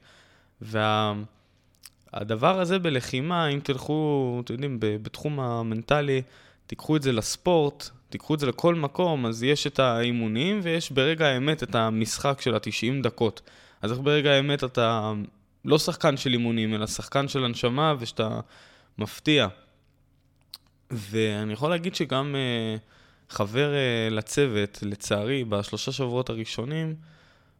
והדבר 0.61 2.53
וה... 2.55 2.61
הזה 2.61 2.79
בלחימה, 2.79 3.47
אם 3.47 3.59
תלכו, 3.63 4.41
אתם 4.45 4.53
יודעים, 4.53 4.77
בתחום 4.79 5.39
המנטלי, 5.39 6.21
תיקחו 6.69 6.95
את 6.95 7.01
זה 7.01 7.11
לספורט, 7.11 7.89
תיקחו 8.09 8.33
את 8.35 8.39
זה 8.39 8.47
לכל 8.47 8.75
מקום, 8.75 9.25
אז 9.25 9.43
יש 9.43 9.67
את 9.67 9.79
האימונים 9.79 10.59
ויש 10.63 10.91
ברגע 10.91 11.27
האמת 11.27 11.63
את 11.63 11.75
המשחק 11.75 12.41
של 12.41 12.55
ה-90 12.55 13.03
דקות. 13.03 13.41
אז 13.81 13.91
איך 13.91 13.99
ברגע 13.99 14.31
האמת 14.31 14.63
אתה 14.63 15.13
לא 15.65 15.79
שחקן 15.79 16.17
של 16.17 16.33
אימונים, 16.33 16.75
אלא 16.75 16.87
שחקן 16.87 17.27
של 17.27 17.45
הנשמה 17.45 17.93
ושאתה 17.99 18.39
מפתיע. 18.97 19.47
ואני 20.91 21.53
יכול 21.53 21.69
להגיד 21.69 21.95
שגם 21.95 22.35
uh, 22.35 23.33
חבר 23.33 23.71
uh, 23.73 24.13
לצוות, 24.13 24.79
לצערי, 24.81 25.43
בשלושה 25.43 25.91
שבועות 25.91 26.29
הראשונים, 26.29 26.95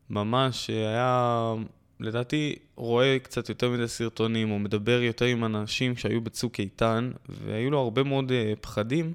ממש 0.10 0.68
היה 0.70 1.54
לדעתי 2.00 2.56
רואה 2.76 3.18
קצת 3.24 3.50
יותר 3.50 3.70
מדי 3.70 3.88
סרטונים, 3.88 4.52
או 4.52 4.60
מדבר 4.60 5.02
יותר 5.02 5.26
עם 5.26 5.46
אנשים 5.46 5.98
שהיו 5.98 6.22
בצוק 6.22 6.60
איתן, 6.60 7.12
והיו 7.30 7.72
לו 7.72 7.80
הרבה 7.80 8.04
מאוד 8.04 8.32
uh, 8.32 8.56
פחדים, 8.62 9.14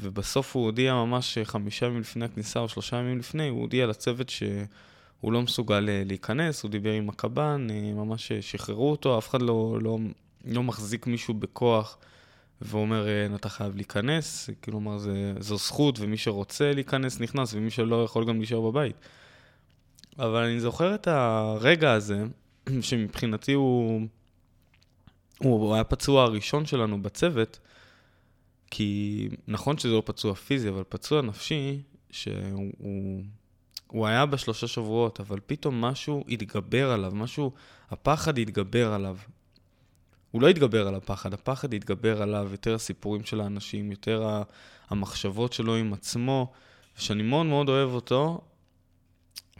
ובסוף 0.00 0.56
הוא 0.56 0.64
הודיע 0.64 0.94
ממש 0.94 1.38
חמישה 1.44 1.86
ימים 1.86 2.00
לפני 2.00 2.24
הכניסה, 2.24 2.60
או 2.60 2.68
שלושה 2.68 2.96
ימים 2.96 3.18
לפני, 3.18 3.48
הוא 3.48 3.60
הודיע 3.60 3.86
לצוות 3.86 4.28
שהוא 4.28 5.32
לא 5.32 5.42
מסוגל 5.42 5.86
uh, 5.86 6.08
להיכנס, 6.08 6.62
הוא 6.62 6.70
דיבר 6.70 6.92
עם 6.92 7.08
הקב"ן, 7.08 7.66
uh, 7.70 7.94
ממש 7.94 8.32
שחררו 8.32 8.90
אותו, 8.90 9.18
אף 9.18 9.28
אחד 9.28 9.42
לא, 9.42 9.78
לא, 9.82 9.98
לא 10.44 10.62
מחזיק 10.62 11.06
מישהו 11.06 11.34
בכוח. 11.34 11.98
ואומר, 12.62 13.06
אתה 13.34 13.48
חייב 13.48 13.76
להיכנס, 13.76 14.50
כלומר, 14.64 14.98
זו 15.40 15.56
זכות, 15.56 16.00
ומי 16.00 16.16
שרוצה 16.16 16.72
להיכנס 16.72 17.20
נכנס, 17.20 17.54
ומי 17.54 17.70
שלא 17.70 18.04
יכול 18.04 18.24
גם 18.24 18.38
להישאר 18.38 18.60
בבית. 18.60 18.96
אבל 20.18 20.44
אני 20.44 20.60
זוכר 20.60 20.94
את 20.94 21.08
הרגע 21.08 21.92
הזה, 21.92 22.24
שמבחינתי 22.80 23.52
הוא... 23.52 24.06
הוא 25.38 25.74
היה 25.74 25.84
פצוע 25.84 26.22
הראשון 26.22 26.66
שלנו 26.66 27.02
בצוות, 27.02 27.58
כי 28.70 29.28
נכון 29.48 29.78
שזה 29.78 29.92
לא 29.92 30.02
פצוע 30.04 30.34
פיזי, 30.34 30.68
אבל 30.68 30.82
פצוע 30.88 31.22
נפשי, 31.22 31.82
שהוא 32.10 32.72
הוא 33.86 34.06
היה 34.06 34.26
בשלושה 34.26 34.66
שבועות, 34.66 35.20
אבל 35.20 35.38
פתאום 35.46 35.80
משהו 35.80 36.24
התגבר 36.28 36.90
עליו, 36.90 37.12
משהו, 37.14 37.52
הפחד 37.90 38.38
התגבר 38.38 38.92
עליו. 38.92 39.16
הוא 40.30 40.42
לא 40.42 40.48
התגבר 40.48 40.88
על 40.88 40.94
הפחד, 40.94 41.34
הפחד 41.34 41.74
התגבר 41.74 42.22
עליו, 42.22 42.48
יותר 42.50 42.74
הסיפורים 42.74 43.24
של 43.24 43.40
האנשים, 43.40 43.90
יותר 43.90 44.42
המחשבות 44.88 45.52
שלו 45.52 45.76
עם 45.76 45.92
עצמו, 45.92 46.52
ושאני 46.98 47.22
מאוד 47.22 47.46
מאוד 47.46 47.68
אוהב 47.68 47.90
אותו, 47.90 48.40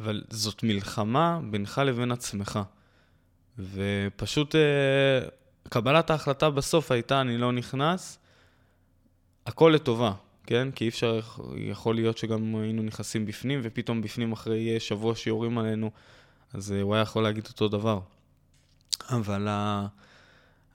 אבל 0.00 0.22
זאת 0.30 0.62
מלחמה 0.62 1.40
בינך 1.50 1.80
לבין 1.86 2.12
עצמך. 2.12 2.60
ופשוט 3.58 4.54
אה, 4.54 5.28
קבלת 5.68 6.10
ההחלטה 6.10 6.50
בסוף 6.50 6.90
הייתה, 6.90 7.20
אני 7.20 7.38
לא 7.38 7.52
נכנס, 7.52 8.18
הכל 9.46 9.72
לטובה, 9.74 10.12
כן? 10.46 10.68
כי 10.70 10.84
אי 10.84 10.88
אפשר, 10.88 11.20
יכול 11.56 11.94
להיות 11.94 12.18
שגם 12.18 12.56
היינו 12.56 12.82
נכנסים 12.82 13.26
בפנים, 13.26 13.60
ופתאום 13.62 14.02
בפנים 14.02 14.32
אחרי 14.32 14.80
שבוע 14.80 15.14
שיורים 15.14 15.58
עלינו, 15.58 15.90
אז 16.54 16.72
אה, 16.72 16.80
הוא 16.80 16.94
היה 16.94 17.02
יכול 17.02 17.22
להגיד 17.22 17.46
אותו 17.46 17.68
דבר. 17.68 18.00
אבל 19.10 19.48
ה... 19.48 19.86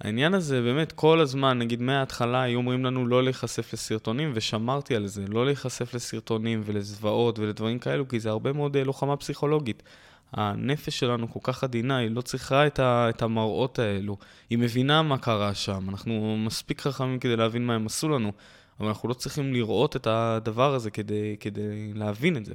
העניין 0.01 0.33
הזה, 0.33 0.62
באמת, 0.62 0.91
כל 0.91 1.19
הזמן, 1.19 1.59
נגיד 1.59 1.81
מההתחלה 1.81 2.41
היו 2.41 2.57
אומרים 2.57 2.85
לנו 2.85 3.07
לא 3.07 3.23
להיחשף 3.23 3.73
לסרטונים, 3.73 4.31
ושמרתי 4.35 4.95
על 4.95 5.07
זה, 5.07 5.25
לא 5.27 5.45
להיחשף 5.45 5.93
לסרטונים 5.93 6.62
ולזוועות 6.65 7.39
ולדברים 7.39 7.79
כאלו, 7.79 8.07
כי 8.07 8.19
זה 8.19 8.29
הרבה 8.29 8.53
מאוד 8.53 8.77
אה, 8.77 8.83
לוחמה 8.83 9.17
פסיכולוגית. 9.17 9.83
הנפש 10.31 11.00
שלנו 11.00 11.33
כל 11.33 11.39
כך 11.43 11.63
עדינה, 11.63 11.97
היא 11.97 12.12
לא 12.12 12.21
צריכה 12.21 12.67
את, 12.67 12.79
ה, 12.79 13.09
את 13.09 13.21
המראות 13.21 13.79
האלו. 13.79 14.17
היא 14.50 14.57
מבינה 14.57 15.01
מה 15.01 15.17
קרה 15.17 15.53
שם, 15.53 15.89
אנחנו 15.89 16.38
מספיק 16.38 16.81
חכמים 16.81 17.19
כדי 17.19 17.35
להבין 17.35 17.65
מה 17.65 17.75
הם 17.75 17.85
עשו 17.85 18.09
לנו, 18.09 18.31
אבל 18.79 18.88
אנחנו 18.88 19.09
לא 19.09 19.13
צריכים 19.13 19.53
לראות 19.53 19.95
את 19.95 20.07
הדבר 20.07 20.73
הזה 20.73 20.91
כדי, 20.91 21.35
כדי 21.39 21.93
להבין 21.93 22.38
את 22.38 22.45
זה. 22.45 22.53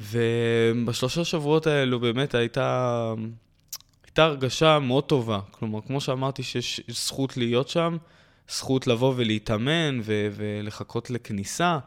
ובשלושה 0.00 1.24
שבועות 1.24 1.66
האלו 1.66 2.00
באמת 2.00 2.34
הייתה... 2.34 3.14
הייתה 4.10 4.24
הרגשה 4.24 4.78
מאוד 4.78 5.04
טובה. 5.04 5.40
כלומר, 5.50 5.80
כמו 5.80 6.00
שאמרתי 6.00 6.42
שיש 6.42 6.80
זכות 6.88 7.36
להיות 7.36 7.68
שם, 7.68 7.96
זכות 8.48 8.86
לבוא 8.86 9.14
ולהתאמן 9.16 10.00
ו- 10.02 10.28
ולחכות 10.32 11.10
לכניסה, 11.10 11.78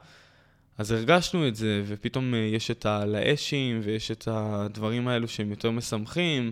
אז 0.77 0.91
הרגשנו 0.91 1.47
את 1.47 1.55
זה, 1.55 1.83
ופתאום 1.85 2.33
אה, 2.33 2.39
יש 2.39 2.71
את 2.71 2.85
הלאשים 2.85 3.79
ויש 3.83 4.11
את 4.11 4.27
הדברים 4.31 5.07
האלו 5.07 5.27
שהם 5.27 5.49
יותר 5.49 5.71
משמחים, 5.71 6.51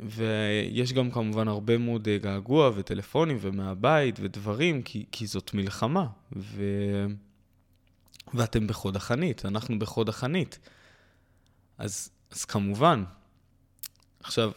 ויש 0.00 0.92
גם 0.92 1.10
כמובן 1.10 1.48
הרבה 1.48 1.78
מאוד 1.78 2.08
אה, 2.08 2.18
געגוע 2.18 2.70
וטלפונים 2.74 3.36
ומהבית 3.40 4.18
ודברים, 4.20 4.82
כי, 4.82 5.04
כי 5.12 5.26
זאת 5.26 5.54
מלחמה, 5.54 6.06
ו... 6.36 6.64
ואתם 8.34 8.66
בחוד 8.66 8.96
החנית, 8.96 9.44
אנחנו 9.44 9.78
בחוד 9.78 10.08
החנית. 10.08 10.58
אז, 11.78 12.10
אז 12.30 12.44
כמובן, 12.44 13.04
עכשיו, 14.22 14.50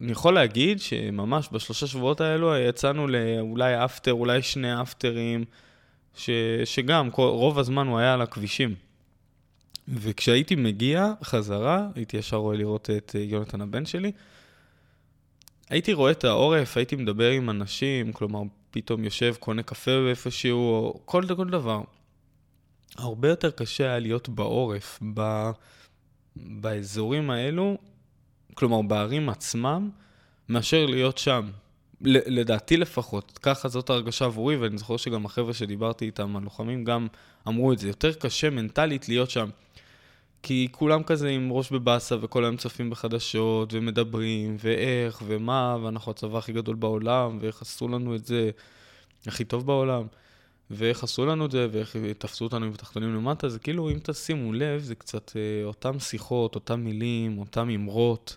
אני 0.00 0.12
יכול 0.12 0.34
להגיד 0.34 0.80
שממש 0.80 1.48
בשלושה 1.52 1.86
שבועות 1.86 2.20
האלו 2.20 2.56
יצאנו 2.56 3.06
לאולי 3.08 3.84
אפטר, 3.84 4.12
אולי 4.12 4.42
שני 4.42 4.82
אפטרים, 4.82 5.44
ש, 6.14 6.30
שגם 6.64 7.08
רוב 7.16 7.58
הזמן 7.58 7.86
הוא 7.86 7.98
היה 7.98 8.14
על 8.14 8.22
הכבישים. 8.22 8.74
וכשהייתי 9.88 10.54
מגיע 10.54 11.12
חזרה, 11.24 11.88
הייתי 11.94 12.16
ישר 12.16 12.36
רואה 12.36 12.56
לראות 12.56 12.90
את 12.90 13.16
יונתן 13.18 13.60
הבן 13.60 13.86
שלי, 13.86 14.12
הייתי 15.70 15.92
רואה 15.92 16.10
את 16.10 16.24
העורף, 16.24 16.76
הייתי 16.76 16.96
מדבר 16.96 17.30
עם 17.30 17.50
אנשים, 17.50 18.12
כלומר, 18.12 18.40
פתאום 18.70 19.04
יושב, 19.04 19.34
קונה 19.40 19.62
קפה 19.62 20.08
איפשהו, 20.10 20.58
או 20.58 21.00
כל, 21.04 21.24
כל 21.36 21.50
דבר. 21.50 21.82
הרבה 22.96 23.28
יותר 23.28 23.50
קשה 23.50 23.84
היה 23.84 23.98
להיות 23.98 24.28
בעורף, 24.28 24.98
ב, 25.14 25.50
באזורים 26.36 27.30
האלו, 27.30 27.78
כלומר 28.54 28.82
בערים 28.82 29.28
עצמם, 29.28 29.90
מאשר 30.48 30.86
להיות 30.86 31.18
שם. 31.18 31.50
לדעתי 32.04 32.76
לפחות, 32.76 33.38
ככה 33.42 33.68
זאת 33.68 33.90
הרגשה 33.90 34.24
עבורי, 34.24 34.56
ואני 34.56 34.78
זוכר 34.78 34.96
שגם 34.96 35.26
החבר'ה 35.26 35.54
שדיברתי 35.54 36.04
איתם, 36.04 36.36
הלוחמים, 36.36 36.84
גם 36.84 37.06
אמרו 37.48 37.72
את 37.72 37.78
זה. 37.78 37.88
יותר 37.88 38.12
קשה 38.12 38.50
מנטלית 38.50 39.08
להיות 39.08 39.30
שם. 39.30 39.48
כי 40.42 40.68
כולם 40.70 41.02
כזה 41.02 41.28
עם 41.28 41.52
ראש 41.52 41.72
בבאסה, 41.72 42.16
וכל 42.20 42.44
היום 42.44 42.56
צופים 42.56 42.90
בחדשות, 42.90 43.74
ומדברים, 43.74 44.56
ואיך, 44.58 45.22
ומה, 45.26 45.76
ואנחנו 45.82 46.12
הצבא 46.12 46.38
הכי 46.38 46.52
גדול 46.52 46.76
בעולם, 46.76 47.38
ואיך 47.40 47.62
עשו 47.62 47.88
לנו 47.88 48.14
את 48.14 48.26
זה 48.26 48.50
הכי 49.26 49.44
טוב 49.44 49.66
בעולם, 49.66 50.06
ואיך 50.70 51.04
עשו 51.04 51.26
לנו 51.26 51.46
את 51.46 51.50
זה, 51.50 51.66
ואיך 51.72 51.96
תפסו 52.18 52.44
אותנו 52.44 52.66
עם 52.66 52.72
תחתונים 52.72 53.14
למטה, 53.14 53.48
זה 53.48 53.58
כאילו, 53.58 53.90
אם 53.90 53.98
תשימו 54.02 54.52
לב, 54.52 54.80
זה 54.80 54.94
קצת 54.94 55.32
אה, 55.36 55.64
אותם 55.64 55.98
שיחות, 55.98 56.54
אותם 56.54 56.80
מילים, 56.80 57.38
אותם 57.38 57.70
אמרות. 57.70 58.36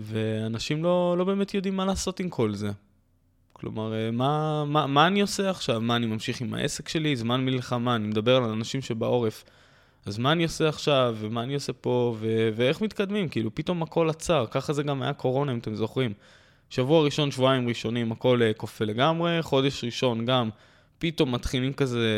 ואנשים 0.00 0.84
לא, 0.84 1.14
לא 1.18 1.24
באמת 1.24 1.54
יודעים 1.54 1.76
מה 1.76 1.84
לעשות 1.84 2.20
עם 2.20 2.28
כל 2.28 2.54
זה. 2.54 2.70
כלומר, 3.52 3.94
אה, 3.94 4.10
מה, 4.10 4.64
מה, 4.64 4.86
מה 4.86 5.06
אני 5.06 5.20
עושה 5.20 5.50
עכשיו? 5.50 5.80
מה, 5.80 5.96
אני 5.96 6.06
ממשיך 6.06 6.40
עם 6.40 6.54
העסק 6.54 6.88
שלי? 6.88 7.16
זמן 7.16 7.44
מלחמה, 7.44 7.96
אני 7.96 8.06
מדבר 8.06 8.36
על 8.36 8.44
אנשים 8.44 8.82
שבעורף. 8.82 9.44
אז 10.06 10.18
מה 10.18 10.32
אני 10.32 10.42
עושה 10.42 10.68
עכשיו, 10.68 11.16
ומה 11.20 11.42
אני 11.42 11.54
עושה 11.54 11.72
פה, 11.72 12.16
ו- 12.18 12.50
ואיך 12.54 12.80
מתקדמים? 12.80 13.28
כאילו, 13.28 13.54
פתאום 13.54 13.82
הכל 13.82 14.10
עצר. 14.10 14.46
ככה 14.50 14.72
זה 14.72 14.82
גם 14.82 15.02
היה 15.02 15.12
קורונה, 15.12 15.52
אם 15.52 15.58
אתם 15.58 15.74
זוכרים. 15.74 16.12
שבוע 16.70 17.04
ראשון, 17.04 17.30
שבועיים 17.30 17.68
ראשונים, 17.68 18.12
הכל 18.12 18.42
אה, 18.42 18.52
כופה 18.52 18.84
לגמרי. 18.84 19.42
חודש 19.42 19.84
ראשון 19.84 20.26
גם, 20.26 20.50
פתאום 20.98 21.34
מתחילים 21.34 21.72
כזה 21.72 22.08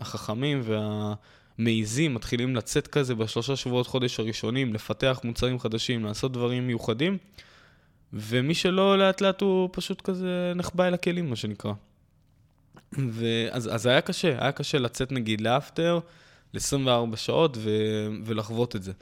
החכמים 0.00 0.60
וה... 0.62 1.14
מעיזים, 1.58 2.14
מתחילים 2.14 2.56
לצאת 2.56 2.86
כזה 2.86 3.14
בשלושה 3.14 3.56
שבועות 3.56 3.86
חודש 3.86 4.20
הראשונים, 4.20 4.74
לפתח 4.74 5.20
מוצרים 5.24 5.58
חדשים, 5.58 6.04
לעשות 6.04 6.32
דברים 6.32 6.66
מיוחדים, 6.66 7.18
ומי 8.12 8.54
שלא, 8.54 8.98
לאט 8.98 9.20
לאט 9.20 9.40
הוא 9.40 9.68
פשוט 9.72 10.00
כזה 10.00 10.52
נחבא 10.56 10.84
אל 10.84 10.94
הכלים, 10.94 11.30
מה 11.30 11.36
שנקרא. 11.36 11.72
ואז 12.92 13.74
אז 13.74 13.86
היה 13.86 14.00
קשה, 14.00 14.42
היה 14.42 14.52
קשה 14.52 14.78
לצאת 14.78 15.12
נגיד 15.12 15.40
לאפטר, 15.40 16.00
ל-24 16.54 17.16
שעות 17.16 17.56
ו- 17.60 18.08
ולחוות 18.24 18.76
את 18.76 18.82
זה. 18.82 18.92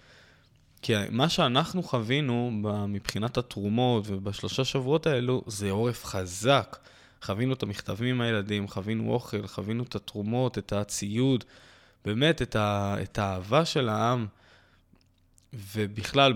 כי 0.82 0.92
מה 1.10 1.28
שאנחנו 1.28 1.82
חווינו 1.82 2.50
מבחינת 2.88 3.38
התרומות 3.38 4.04
ובשלושה 4.06 4.64
שבועות 4.64 5.06
האלו, 5.06 5.42
זה 5.46 5.70
עורף 5.70 6.04
חזק. 6.04 6.76
חווינו 7.22 7.52
את 7.52 7.62
המכתבים 7.62 8.18
מהילדים, 8.18 8.68
חווינו 8.68 9.12
אוכל, 9.12 9.46
חווינו 9.46 9.82
את 9.82 9.94
התרומות, 9.94 10.58
את 10.58 10.72
הציוד, 10.72 11.44
באמת, 12.04 12.42
את, 12.42 12.56
ה- 12.56 12.96
את 13.02 13.18
האהבה 13.18 13.64
של 13.64 13.88
העם. 13.88 14.26
ובכלל, 15.74 16.32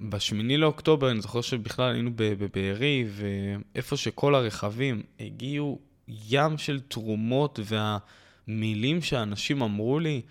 בשמיני 0.00 0.56
לאוקטובר, 0.56 1.10
אני 1.10 1.20
זוכר 1.20 1.40
שבכלל 1.40 1.92
היינו 1.92 2.10
בבארי, 2.16 3.06
ואיפה 3.08 3.96
שכל 3.96 4.34
הרכבים 4.34 5.02
הגיעו 5.20 5.78
ים 6.08 6.58
של 6.58 6.80
תרומות, 6.88 7.60
והמילים 7.64 9.02
שאנשים 9.02 9.62
אמרו 9.62 9.98
לי, 9.98 10.22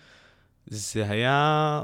זה 0.67 1.09
היה... 1.09 1.81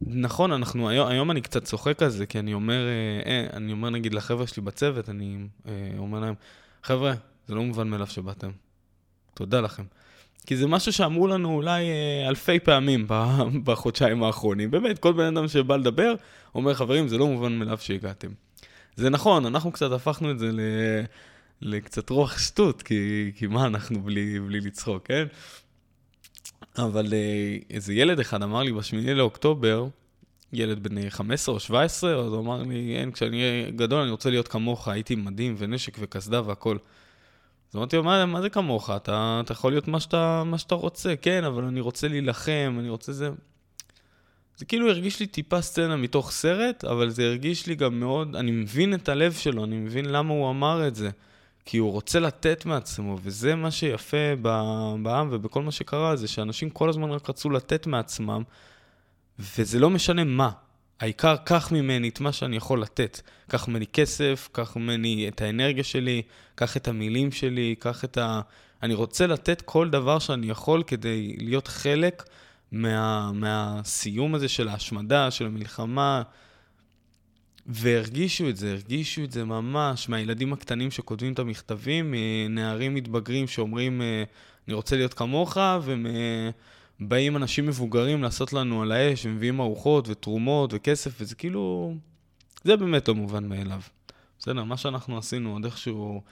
נכון, 0.00 0.52
אנחנו, 0.52 0.88
היום, 0.88 1.08
היום 1.08 1.30
אני 1.30 1.40
קצת 1.40 1.64
צוחק 1.64 2.02
על 2.02 2.08
זה, 2.08 2.26
כי 2.26 2.38
אני 2.38 2.54
אומר, 2.54 2.86
אה, 2.86 3.30
אה 3.30 3.46
אני 3.56 3.72
אומר 3.72 3.90
נגיד 3.90 4.14
לחבר'ה 4.14 4.46
שלי 4.46 4.62
בצוות, 4.62 5.08
אני 5.08 5.38
אה, 5.66 5.72
אומר 5.98 6.20
להם, 6.20 6.34
חבר'ה, 6.82 7.14
זה 7.46 7.54
לא 7.54 7.62
מובן 7.62 7.88
מאליו 7.88 8.06
שבאתם. 8.06 8.50
תודה 9.34 9.60
לכם. 9.60 9.84
כי 10.46 10.56
זה 10.56 10.66
משהו 10.66 10.92
שאמרו 10.92 11.26
לנו 11.26 11.54
אולי 11.54 11.84
אה, 11.84 12.28
אלפי 12.28 12.58
פעמים 12.58 13.06
בחודשיים 13.64 14.22
האחרונים. 14.22 14.70
באמת, 14.70 14.98
כל 14.98 15.12
בן 15.12 15.36
אדם 15.36 15.48
שבא 15.48 15.76
לדבר, 15.76 16.14
אומר, 16.54 16.74
חברים, 16.74 17.08
זה 17.08 17.18
לא 17.18 17.26
מובן 17.26 17.52
מאליו 17.52 17.78
שהגעתם. 17.80 18.28
זה 18.96 19.10
נכון, 19.10 19.46
אנחנו 19.46 19.72
קצת 19.72 19.92
הפכנו 19.92 20.30
את 20.30 20.38
זה 20.38 20.52
ל... 20.52 20.60
לקצת 21.62 22.10
רוח 22.10 22.38
שטות, 22.38 22.82
כי, 22.82 23.32
כי 23.36 23.46
מה 23.46 23.66
אנחנו 23.66 24.02
בלי, 24.02 24.40
בלי 24.40 24.60
לצחוק, 24.60 25.06
כן? 25.06 25.26
אבל 26.78 27.12
אה, 27.12 27.56
איזה 27.70 27.94
ילד 27.94 28.20
אחד 28.20 28.42
אמר 28.42 28.62
לי 28.62 28.72
בשמיני 28.72 29.14
לאוקטובר, 29.14 29.86
ילד 30.52 30.82
בן 30.82 31.10
15 31.10 31.54
או 31.54 31.60
17, 31.60 32.10
אז 32.10 32.32
הוא 32.32 32.40
אמר 32.40 32.62
לי, 32.62 32.96
אין, 32.96 33.12
כשאני 33.12 33.42
אהיה 33.42 33.70
גדול 33.70 34.00
אני 34.02 34.10
רוצה 34.10 34.30
להיות 34.30 34.48
כמוך, 34.48 34.88
הייתי 34.88 35.14
מדהים 35.14 35.54
ונשק 35.58 35.96
וקסדה 36.00 36.42
והכל. 36.46 36.76
אז 37.70 37.76
אמרתי 37.76 37.96
לו, 37.96 38.02
מה, 38.02 38.42
זה 38.42 38.50
כמוך? 38.50 38.90
אתה, 38.90 39.40
אתה 39.44 39.52
יכול 39.52 39.72
להיות 39.72 39.88
מה 39.88 40.00
שאתה, 40.00 40.42
מה 40.46 40.58
שאתה 40.58 40.74
רוצה, 40.74 41.14
כן, 41.16 41.44
אבל 41.44 41.64
אני 41.64 41.80
רוצה 41.80 42.08
להילחם, 42.08 42.76
אני 42.78 42.88
רוצה 42.88 43.12
זה... 43.12 43.30
זה 44.56 44.64
כאילו 44.64 44.88
הרגיש 44.90 45.20
לי 45.20 45.26
טיפה 45.26 45.60
סצנה 45.60 45.96
מתוך 45.96 46.30
סרט, 46.30 46.84
אבל 46.84 47.10
זה 47.10 47.24
הרגיש 47.26 47.66
לי 47.66 47.74
גם 47.74 48.00
מאוד, 48.00 48.36
אני 48.36 48.50
מבין 48.50 48.94
את 48.94 49.08
הלב 49.08 49.32
שלו, 49.32 49.64
אני 49.64 49.76
מבין 49.76 50.04
למה 50.04 50.32
הוא 50.32 50.50
אמר 50.50 50.88
את 50.88 50.94
זה. 50.94 51.10
כי 51.64 51.78
הוא 51.78 51.92
רוצה 51.92 52.20
לתת 52.20 52.66
מעצמו, 52.66 53.18
וזה 53.22 53.54
מה 53.54 53.70
שיפה 53.70 54.36
בעם 55.02 55.28
ובכל 55.30 55.62
מה 55.62 55.70
שקרה, 55.70 56.16
זה 56.16 56.28
שאנשים 56.28 56.70
כל 56.70 56.88
הזמן 56.88 57.10
רק 57.10 57.30
רצו 57.30 57.50
לתת 57.50 57.86
מעצמם, 57.86 58.42
וזה 59.38 59.78
לא 59.78 59.90
משנה 59.90 60.24
מה. 60.24 60.50
העיקר, 61.00 61.36
קח 61.44 61.72
ממני 61.72 62.08
את 62.08 62.20
מה 62.20 62.32
שאני 62.32 62.56
יכול 62.56 62.82
לתת. 62.82 63.20
קח 63.48 63.68
ממני 63.68 63.86
כסף, 63.86 64.48
קח 64.52 64.76
ממני 64.76 65.28
את 65.28 65.42
האנרגיה 65.42 65.84
שלי, 65.84 66.22
קח 66.54 66.76
את 66.76 66.88
המילים 66.88 67.32
שלי, 67.32 67.74
קח 67.78 68.04
את 68.04 68.18
ה... 68.18 68.40
אני 68.82 68.94
רוצה 68.94 69.26
לתת 69.26 69.62
כל 69.62 69.90
דבר 69.90 70.18
שאני 70.18 70.50
יכול 70.50 70.82
כדי 70.86 71.36
להיות 71.38 71.68
חלק 71.68 72.22
מה... 72.72 73.32
מהסיום 73.32 74.34
הזה 74.34 74.48
של 74.48 74.68
ההשמדה, 74.68 75.30
של 75.30 75.46
המלחמה. 75.46 76.22
והרגישו 77.66 78.48
את 78.48 78.56
זה, 78.56 78.70
הרגישו 78.70 79.24
את 79.24 79.32
זה 79.32 79.44
ממש 79.44 80.08
מהילדים 80.08 80.52
הקטנים 80.52 80.90
שכותבים 80.90 81.32
את 81.32 81.38
המכתבים, 81.38 82.14
מנערים 82.16 82.94
מתבגרים 82.94 83.46
שאומרים, 83.48 84.02
אני 84.68 84.74
רוצה 84.74 84.96
להיות 84.96 85.14
כמוך, 85.14 85.56
והם... 85.82 86.06
באים 87.00 87.36
אנשים 87.36 87.66
מבוגרים 87.66 88.22
לעשות 88.22 88.52
לנו 88.52 88.82
על 88.82 88.92
האש, 88.92 89.26
ומביאים 89.26 89.60
ארוחות 89.60 90.08
ותרומות 90.08 90.70
וכסף, 90.74 91.20
וזה 91.20 91.34
כאילו... 91.34 91.94
זה 92.64 92.76
באמת 92.76 93.08
לא 93.08 93.14
מובן 93.14 93.48
מאליו. 93.48 93.80
בסדר, 94.38 94.64
מה 94.64 94.76
שאנחנו 94.76 95.18
עשינו 95.18 95.52
עוד 95.52 95.64
איכשהו... 95.64 96.22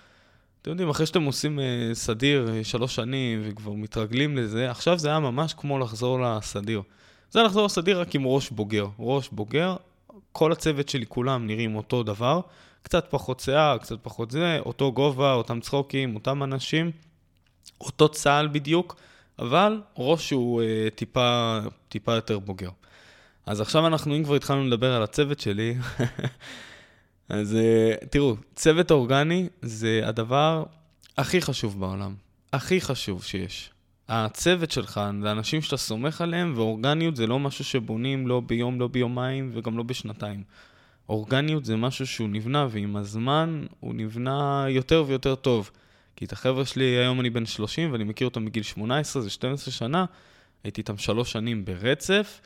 אתם 0.62 0.70
יודעים, 0.70 0.90
אחרי 0.90 1.07
שאתם 1.07 1.22
עושים 1.22 1.59
uh, 1.59 1.94
סדיר 1.94 2.48
uh, 2.48 2.64
שלוש 2.64 2.94
שנים 2.94 3.40
וכבר 3.44 3.72
מתרגלים 3.72 4.37
לזה, 4.37 4.70
עכשיו 4.70 4.98
זה 4.98 5.09
היה 5.09 5.18
ממש 5.18 5.54
כמו 5.54 5.78
לחזור 5.78 6.20
לסדיר. 6.20 6.83
זה 7.31 7.42
לחזור 7.42 7.64
לסדיר 7.66 8.00
רק 8.00 8.14
עם 8.14 8.24
ראש 8.24 8.50
בוגר. 8.50 8.87
ראש 8.98 9.28
בוגר, 9.33 9.76
כל 10.33 10.52
הצוות 10.52 10.88
שלי 10.88 11.07
כולם 11.07 11.46
נראים 11.46 11.76
אותו 11.76 12.02
דבר, 12.02 12.40
קצת 12.83 13.07
פחות 13.11 13.40
שיער, 13.40 13.78
קצת 13.78 13.96
פחות 14.02 14.31
זה, 14.31 14.59
אותו 14.66 14.92
גובה, 14.92 15.33
אותם 15.33 15.61
צחוקים, 15.61 16.14
אותם 16.14 16.42
אנשים, 16.42 16.90
אותו 17.81 18.09
צה"ל 18.09 18.48
בדיוק. 18.48 18.96
אבל 19.38 19.81
ראש 19.96 20.31
הוא 20.31 20.62
uh, 20.62 20.94
טיפה, 20.94 21.59
טיפה 21.88 22.14
יותר 22.14 22.38
בוגר. 22.38 22.70
אז 23.46 23.61
עכשיו 23.61 23.87
אנחנו, 23.87 24.16
אם 24.16 24.24
כבר 24.24 24.35
התחלנו 24.35 24.64
לדבר 24.64 24.94
על 24.94 25.03
הצוות 25.03 25.40
שלי, 25.40 25.74
אז 27.29 27.57
uh, 27.57 28.07
תראו, 28.07 28.37
צוות 28.55 28.90
אורגני 28.90 29.48
זה 29.62 30.01
הדבר 30.05 30.64
הכי 31.18 31.40
חשוב 31.40 31.81
בעולם. 31.81 32.14
הכי 32.53 32.81
חשוב 32.81 33.24
שיש. 33.24 33.70
הצוות 34.09 34.70
שלך, 34.70 35.01
זה 35.22 35.33
אנשים 35.33 35.62
שאתה 35.62 35.77
סומך 35.77 36.20
עליהם, 36.20 36.53
ואורגניות 36.57 37.16
זה 37.16 37.27
לא 37.27 37.38
משהו 37.38 37.64
שבונים 37.64 38.27
לא 38.27 38.40
ביום, 38.40 38.81
לא 38.81 38.88
ביומיים 38.88 39.51
וגם 39.53 39.79
לא 39.79 39.83
בשנתיים. 39.83 40.42
אורגניות 41.09 41.64
זה 41.64 41.77
משהו 41.77 42.07
שהוא 42.07 42.29
נבנה, 42.29 42.66
ועם 42.70 42.96
הזמן 42.96 43.66
הוא 43.81 43.94
נבנה 43.94 44.66
יותר 44.68 45.05
ויותר 45.07 45.35
טוב. 45.35 45.70
כי 46.18 46.24
את 46.24 46.33
החבר'ה 46.33 46.66
שלי, 46.66 46.85
היום 46.85 47.20
אני 47.20 47.31
בן 47.31 47.46
30 47.46 47.92
ואני 47.92 48.04
מכיר 48.04 48.26
אותם 48.26 48.44
מגיל 48.44 48.62
18, 48.62 49.22
זה 49.22 49.31
12 49.31 49.72
שנה, 49.72 50.04
הייתי 50.64 50.81
איתם 50.81 50.98
שלוש 50.98 51.33
שנים 51.33 51.64
ברצף, 51.64 52.40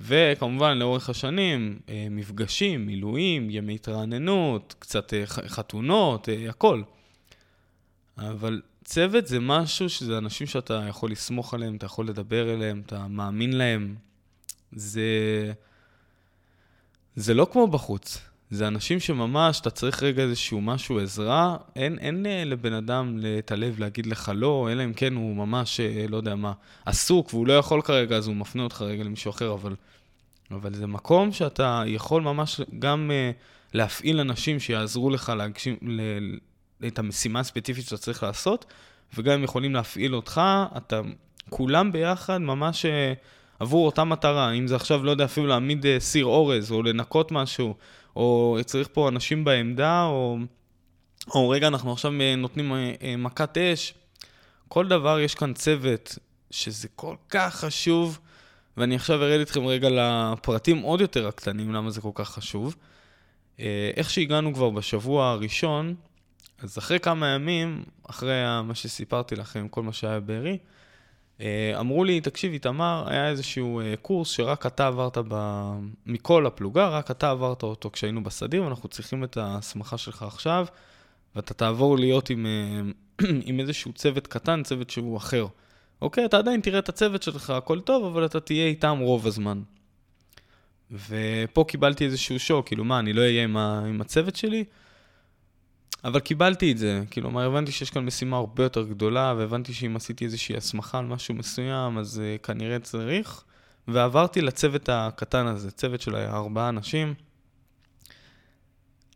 וכמובן 0.00 0.78
לאורך 0.78 1.10
השנים, 1.10 1.78
אה, 1.88 2.06
מפגשים, 2.10 2.86
מילואים, 2.86 3.50
ימי 3.50 3.74
התרעננות, 3.74 4.74
קצת 4.78 5.14
אה, 5.14 5.26
חתונות, 5.26 6.28
אה, 6.28 6.50
הכל. 6.50 6.82
אבל 8.18 8.62
צוות 8.84 9.26
זה 9.26 9.40
משהו 9.40 9.88
שזה 9.88 10.18
אנשים 10.18 10.46
שאתה 10.46 10.84
יכול 10.88 11.10
לסמוך 11.10 11.54
עליהם, 11.54 11.76
אתה 11.76 11.86
יכול 11.86 12.08
לדבר 12.08 12.54
אליהם, 12.54 12.82
אתה 12.86 13.08
מאמין 13.08 13.52
להם. 13.52 13.94
זה... 14.72 15.02
זה 17.16 17.34
לא 17.34 17.48
כמו 17.52 17.66
בחוץ. 17.66 18.18
זה 18.50 18.68
אנשים 18.68 19.00
שממש, 19.00 19.60
אתה 19.60 19.70
צריך 19.70 20.02
רגע 20.02 20.22
איזשהו 20.22 20.60
משהו, 20.60 21.00
עזרה, 21.00 21.56
אין, 21.76 21.98
אין 21.98 22.26
אה, 22.26 22.44
לבן 22.44 22.72
אדם 22.72 23.18
את 23.38 23.52
הלב 23.52 23.78
להגיד 23.78 24.06
לך 24.06 24.32
לא, 24.34 24.68
אלא 24.72 24.84
אם 24.84 24.92
כן 24.92 25.14
הוא 25.14 25.36
ממש, 25.36 25.80
אה, 25.80 26.06
לא 26.08 26.16
יודע 26.16 26.34
מה, 26.34 26.52
עסוק 26.84 27.34
והוא 27.34 27.46
לא 27.46 27.52
יכול 27.52 27.82
כרגע, 27.82 28.16
אז 28.16 28.26
הוא 28.26 28.36
מפנה 28.36 28.62
אותך 28.62 28.82
רגע 28.82 29.04
למישהו 29.04 29.30
אחר, 29.30 29.52
אבל, 29.52 29.74
אבל 30.50 30.74
זה 30.74 30.86
מקום 30.86 31.32
שאתה 31.32 31.82
יכול 31.86 32.22
ממש 32.22 32.60
גם 32.78 33.10
uh, 33.10 33.74
להפעיל 33.74 34.20
אנשים 34.20 34.60
שיעזרו 34.60 35.10
לך 35.10 35.32
להגשים 35.36 35.76
ל, 35.82 36.00
את 36.86 36.98
המשימה 36.98 37.40
הספציפית 37.40 37.84
שאתה 37.84 37.96
צריך 37.96 38.22
לעשות, 38.22 38.64
וגם 39.14 39.34
הם 39.34 39.44
יכולים 39.44 39.74
להפעיל 39.74 40.14
אותך, 40.14 40.40
אתה, 40.76 41.00
כולם 41.50 41.92
ביחד 41.92 42.38
ממש... 42.38 42.84
Uh, 42.84 42.88
עבור 43.58 43.86
אותה 43.86 44.04
מטרה, 44.04 44.52
אם 44.52 44.66
זה 44.66 44.76
עכשיו, 44.76 45.04
לא 45.04 45.10
יודע, 45.10 45.24
אפילו 45.24 45.46
להעמיד 45.46 45.86
סיר 45.98 46.24
אורז, 46.24 46.72
או 46.72 46.82
לנקות 46.82 47.32
משהו, 47.32 47.74
או 48.16 48.58
צריך 48.64 48.88
פה 48.92 49.08
אנשים 49.08 49.44
בעמדה, 49.44 50.04
או, 50.04 50.38
או 51.34 51.48
רגע, 51.48 51.66
אנחנו 51.66 51.92
עכשיו 51.92 52.12
אה, 52.20 52.36
נותנים 52.36 52.72
אה, 52.72 52.92
אה, 53.02 53.16
מכת 53.16 53.58
אש. 53.58 53.94
כל 54.68 54.88
דבר 54.88 55.20
יש 55.20 55.34
כאן 55.34 55.54
צוות, 55.54 56.18
שזה 56.50 56.88
כל 56.96 57.14
כך 57.28 57.54
חשוב, 57.54 58.18
ואני 58.76 58.94
עכשיו 58.94 59.22
ארד 59.22 59.38
איתכם 59.38 59.66
רגע 59.66 59.88
לפרטים 59.90 60.78
עוד 60.78 61.00
יותר 61.00 61.28
הקטנים, 61.28 61.72
למה 61.72 61.90
זה 61.90 62.00
כל 62.00 62.10
כך 62.14 62.30
חשוב. 62.30 62.76
איך 63.96 64.10
שהגענו 64.10 64.54
כבר 64.54 64.70
בשבוע 64.70 65.30
הראשון, 65.30 65.94
אז 66.58 66.78
אחרי 66.78 67.00
כמה 67.00 67.28
ימים, 67.28 67.84
אחרי 68.08 68.42
מה 68.64 68.74
שסיפרתי 68.74 69.36
לכם, 69.36 69.68
כל 69.68 69.82
מה 69.82 69.92
שהיה 69.92 70.20
בארי, 70.20 70.58
אמרו 71.80 72.04
לי, 72.04 72.20
תקשיב, 72.20 72.52
איתמר, 72.52 73.04
היה 73.06 73.28
איזשהו 73.28 73.80
אה, 73.80 73.94
קורס 74.02 74.28
שרק 74.28 74.66
אתה 74.66 74.86
עברת 74.86 75.18
ב... 75.28 75.62
מכל 76.06 76.46
הפלוגה, 76.46 76.88
רק 76.88 77.10
אתה 77.10 77.30
עברת 77.30 77.62
אותו 77.62 77.90
כשהיינו 77.90 78.24
בסדיר, 78.24 78.64
ואנחנו 78.64 78.88
צריכים 78.88 79.24
את 79.24 79.36
ההסמכה 79.36 79.98
שלך 79.98 80.22
עכשיו, 80.22 80.66
ואתה 81.36 81.54
תעבור 81.54 81.98
להיות 81.98 82.30
עם, 82.30 82.46
אה, 82.46 83.26
עם 83.48 83.60
איזשהו 83.60 83.92
צוות 83.92 84.26
קטן, 84.26 84.62
צוות 84.62 84.90
שהוא 84.90 85.16
אחר. 85.16 85.46
אוקיי, 86.02 86.24
אתה 86.24 86.38
עדיין 86.38 86.60
תראה 86.60 86.78
את 86.78 86.88
הצוות 86.88 87.22
שלך, 87.22 87.50
הכל 87.50 87.80
טוב, 87.80 88.04
אבל 88.04 88.24
אתה 88.24 88.40
תהיה 88.40 88.66
איתם 88.66 88.98
רוב 89.00 89.26
הזמן. 89.26 89.62
ופה 90.90 91.64
קיבלתי 91.68 92.04
איזשהו 92.04 92.38
שוק, 92.38 92.66
כאילו, 92.66 92.84
מה, 92.84 92.98
אני 92.98 93.12
לא 93.12 93.20
אהיה 93.20 93.44
עם, 93.44 93.56
ה... 93.56 93.84
עם 93.88 94.00
הצוות 94.00 94.36
שלי? 94.36 94.64
אבל 96.04 96.20
קיבלתי 96.20 96.72
את 96.72 96.78
זה, 96.78 97.02
כאילו, 97.10 97.30
מה, 97.30 97.44
הבנתי 97.44 97.72
שיש 97.72 97.90
כאן 97.90 98.04
משימה 98.04 98.36
הרבה 98.36 98.62
יותר 98.62 98.82
גדולה, 98.82 99.34
והבנתי 99.38 99.74
שאם 99.74 99.96
עשיתי 99.96 100.24
איזושהי 100.24 100.56
הסמכה 100.56 100.98
על 100.98 101.04
משהו 101.04 101.34
מסוים, 101.34 101.98
אז 101.98 102.22
uh, 102.22 102.42
כנראה 102.46 102.78
צריך, 102.78 103.44
ועברתי 103.88 104.40
לצוות 104.40 104.88
הקטן 104.88 105.46
הזה, 105.46 105.70
צוות 105.70 106.00
של 106.00 106.16
ארבעה 106.16 106.68
אנשים. 106.68 107.14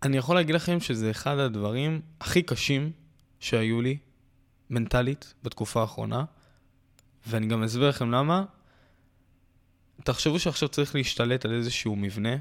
אני 0.03 0.17
יכול 0.17 0.37
להגיד 0.37 0.55
לכם 0.55 0.81
שזה 0.81 1.11
אחד 1.11 1.39
הדברים 1.39 2.01
הכי 2.21 2.43
קשים 2.43 2.93
שהיו 3.41 3.81
לי, 3.81 3.99
מנטלית, 4.71 5.35
בתקופה 5.43 5.81
האחרונה, 5.81 6.25
ואני 7.27 7.47
גם 7.47 7.63
אסביר 7.63 7.89
לכם 7.89 8.11
למה. 8.11 8.45
תחשבו 10.05 10.39
שעכשיו 10.39 10.69
צריך 10.69 10.95
להשתלט 10.95 11.45
על 11.45 11.53
איזשהו 11.53 11.97
מבנה, 11.97 12.37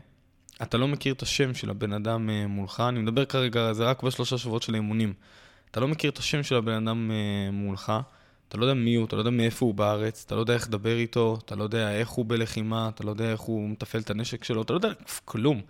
אתה 0.62 0.78
לא 0.78 0.88
מכיר 0.88 1.14
את 1.14 1.22
השם 1.22 1.54
של 1.54 1.70
הבן 1.70 1.94
אדם 1.94 2.30
אה, 2.30 2.48
מולך, 2.48 2.84
אני 2.90 3.00
מדבר 3.00 3.26
כרגע, 3.26 3.74
זה 3.74 3.84
רק 3.84 4.04
בשלושה 4.04 4.38
שבועות 4.38 4.62
של 4.62 4.74
האימונים. 4.74 5.14
אתה 5.72 5.80
לא 5.80 5.88
מכיר 5.88 6.12
את 6.12 6.18
השם 6.18 6.44
של 6.44 6.56
הבן 6.56 6.88
אדם 6.88 7.12
אה, 7.12 7.52
מולך, 7.52 7.94
אתה 8.50 8.58
לא 8.58 8.66
יודע 8.66 8.74
מי 8.74 8.96
הוא, 8.96 9.06
אתה 9.06 9.16
לא 9.16 9.22
יודע 9.22 9.32
מאיפה 9.32 9.66
הוא 9.66 9.74
בארץ, 9.74 10.24
אתה 10.26 10.36
לא 10.36 10.40
יודע 10.40 10.54
איך 10.54 10.68
לדבר 10.68 10.98
איתו, 10.98 11.38
אתה 11.46 11.56
לא 11.56 11.64
יודע 11.64 11.92
איך 11.92 12.10
הוא 12.10 12.26
בלחימה, 12.28 12.90
אתה 12.90 13.04
לא 13.04 13.10
יודע 13.10 13.32
איך 13.32 13.40
הוא 13.40 13.70
מתפעל 13.70 14.02
את 14.02 14.10
הנשק 14.10 14.44
שלו, 14.44 14.62
אתה 14.62 14.74
לא 14.74 14.78
יודע 14.78 14.90
כלום. 15.26 15.62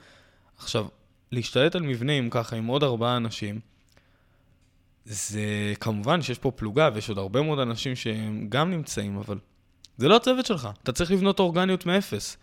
עכשיו, 0.57 0.87
להשתלט 1.31 1.75
על 1.75 1.81
מבנים 1.81 2.29
ככה 2.29 2.55
עם 2.55 2.67
עוד 2.67 2.83
ארבעה 2.83 3.17
אנשים, 3.17 3.59
זה 5.05 5.73
כמובן 5.79 6.21
שיש 6.21 6.39
פה 6.39 6.51
פלוגה 6.51 6.89
ויש 6.93 7.09
עוד 7.09 7.17
הרבה 7.17 7.41
מאוד 7.41 7.59
אנשים 7.59 7.95
שהם 7.95 8.45
גם 8.49 8.71
נמצאים, 8.71 9.17
אבל 9.17 9.37
זה 9.97 10.07
לא 10.07 10.15
הצוות 10.15 10.45
שלך. 10.45 10.69
אתה 10.83 10.91
צריך 10.91 11.11
לבנות 11.11 11.39
אורגניות 11.39 11.85
מאפס. 11.85 12.37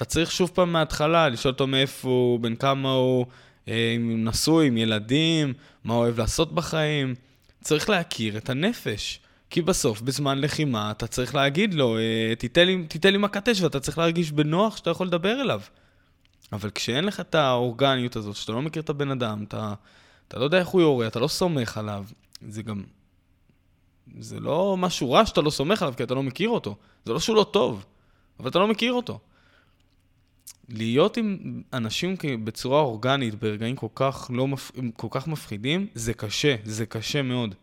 אתה 0.00 0.08
צריך 0.08 0.32
שוב 0.32 0.50
פעם 0.54 0.72
מההתחלה 0.72 1.28
לשאול 1.28 1.52
אותו 1.52 1.66
מאיפה 1.66 2.08
הוא, 2.08 2.40
בין 2.40 2.56
כמה 2.56 2.92
הוא, 2.92 3.26
אה, 3.68 3.92
אם 3.96 4.08
הוא 4.10 4.18
נשוי, 4.18 4.66
עם 4.66 4.76
ילדים, 4.76 5.52
מה 5.84 5.94
הוא 5.94 6.02
אוהב 6.02 6.18
לעשות 6.18 6.54
בחיים. 6.54 7.14
צריך 7.62 7.90
להכיר 7.90 8.36
את 8.36 8.50
הנפש. 8.50 9.20
כי 9.50 9.62
בסוף, 9.62 10.00
בזמן 10.00 10.38
לחימה, 10.38 10.90
אתה 10.90 11.06
צריך 11.06 11.34
להגיד 11.34 11.74
לו, 11.74 11.98
אה, 11.98 12.34
תיתן 12.38 12.66
לי, 12.66 12.84
תיתן 12.88 13.12
לי 13.12 13.18
אש, 13.52 13.60
ואתה 13.60 13.80
צריך 13.80 13.98
להרגיש 13.98 14.32
בנוח 14.32 14.76
שאתה 14.76 14.90
יכול 14.90 15.06
לדבר 15.06 15.40
אליו. 15.40 15.60
אבל 16.52 16.70
כשאין 16.70 17.04
לך 17.04 17.20
את 17.20 17.34
האורגניות 17.34 18.16
הזאת, 18.16 18.36
שאתה 18.36 18.52
לא 18.52 18.62
מכיר 18.62 18.82
את 18.82 18.90
הבן 18.90 19.10
אדם, 19.10 19.44
אתה, 19.48 19.74
אתה 20.28 20.38
לא 20.38 20.44
יודע 20.44 20.58
איך 20.58 20.68
הוא 20.68 20.80
יורה, 20.80 21.06
אתה 21.06 21.20
לא 21.20 21.28
סומך 21.28 21.78
עליו, 21.78 22.04
זה 22.48 22.62
גם... 22.62 22.82
זה 24.18 24.40
לא 24.40 24.76
משהו 24.78 25.12
רע 25.12 25.26
שאתה 25.26 25.40
לא 25.40 25.50
סומך 25.50 25.82
עליו, 25.82 25.94
כי 25.96 26.02
אתה 26.02 26.14
לא 26.14 26.22
מכיר 26.22 26.48
אותו. 26.48 26.76
זה 27.04 27.12
לא 27.12 27.20
שהוא 27.20 27.36
לא 27.36 27.46
טוב, 27.52 27.84
אבל 28.40 28.50
אתה 28.50 28.58
לא 28.58 28.68
מכיר 28.68 28.92
אותו. 28.92 29.18
להיות 30.68 31.16
עם 31.16 31.62
אנשים 31.72 32.16
בצורה 32.44 32.80
אורגנית 32.80 33.34
ברגעים 33.34 33.76
כל 33.76 33.86
כך, 33.94 34.30
לא 34.34 34.48
מפ... 34.48 34.70
כל 34.96 35.08
כך 35.10 35.28
מפחידים, 35.28 35.86
זה 35.94 36.14
קשה, 36.14 36.56
זה 36.64 36.86
קשה 36.86 37.22
מאוד. 37.22 37.54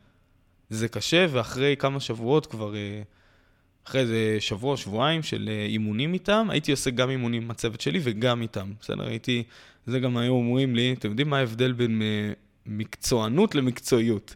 זה 0.70 0.88
קשה, 0.88 1.26
ואחרי 1.30 1.76
כמה 1.80 2.00
שבועות 2.00 2.46
כבר, 2.46 2.76
אה, 2.76 3.02
אחרי 3.88 4.02
איזה 4.02 4.38
שבוע, 4.40 4.78
שבועיים 4.78 5.24
של 5.24 5.50
אה, 5.52 5.66
אימונים 5.66 6.14
איתם, 6.14 6.48
הייתי 6.50 6.72
עושה 6.72 6.90
גם 6.90 7.10
אימונים 7.10 7.44
עם 7.44 7.52
הצוות 7.52 7.82
שלי 7.82 8.00
וגם 8.04 8.42
איתם, 8.42 8.72
בסדר? 8.82 9.08
הייתי, 9.08 9.44
זה 9.86 10.00
גם 10.00 10.18
היו 10.18 10.34
אומרים 10.34 10.76
לי, 10.76 10.94
אתם 11.00 11.10
יודעים 11.10 11.30
מה 11.30 11.38
ההבדל 11.38 11.72
בין 11.72 12.02
אה, 12.02 12.34
מקצוענות 12.66 13.56
למקצועיות? 13.56 14.36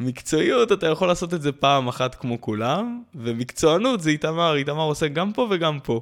מקצועיות, 0.00 0.72
אתה 0.72 0.86
יכול 0.86 1.08
לעשות 1.08 1.34
את 1.34 1.42
זה 1.42 1.52
פעם 1.52 1.88
אחת 1.88 2.14
כמו 2.14 2.40
כולם, 2.40 3.02
ומקצוענות 3.14 4.00
זה 4.00 4.10
איתמר, 4.10 4.56
איתמר 4.56 4.82
עושה 4.82 5.08
גם 5.08 5.32
פה 5.32 5.48
וגם 5.50 5.78
פה. 5.80 6.00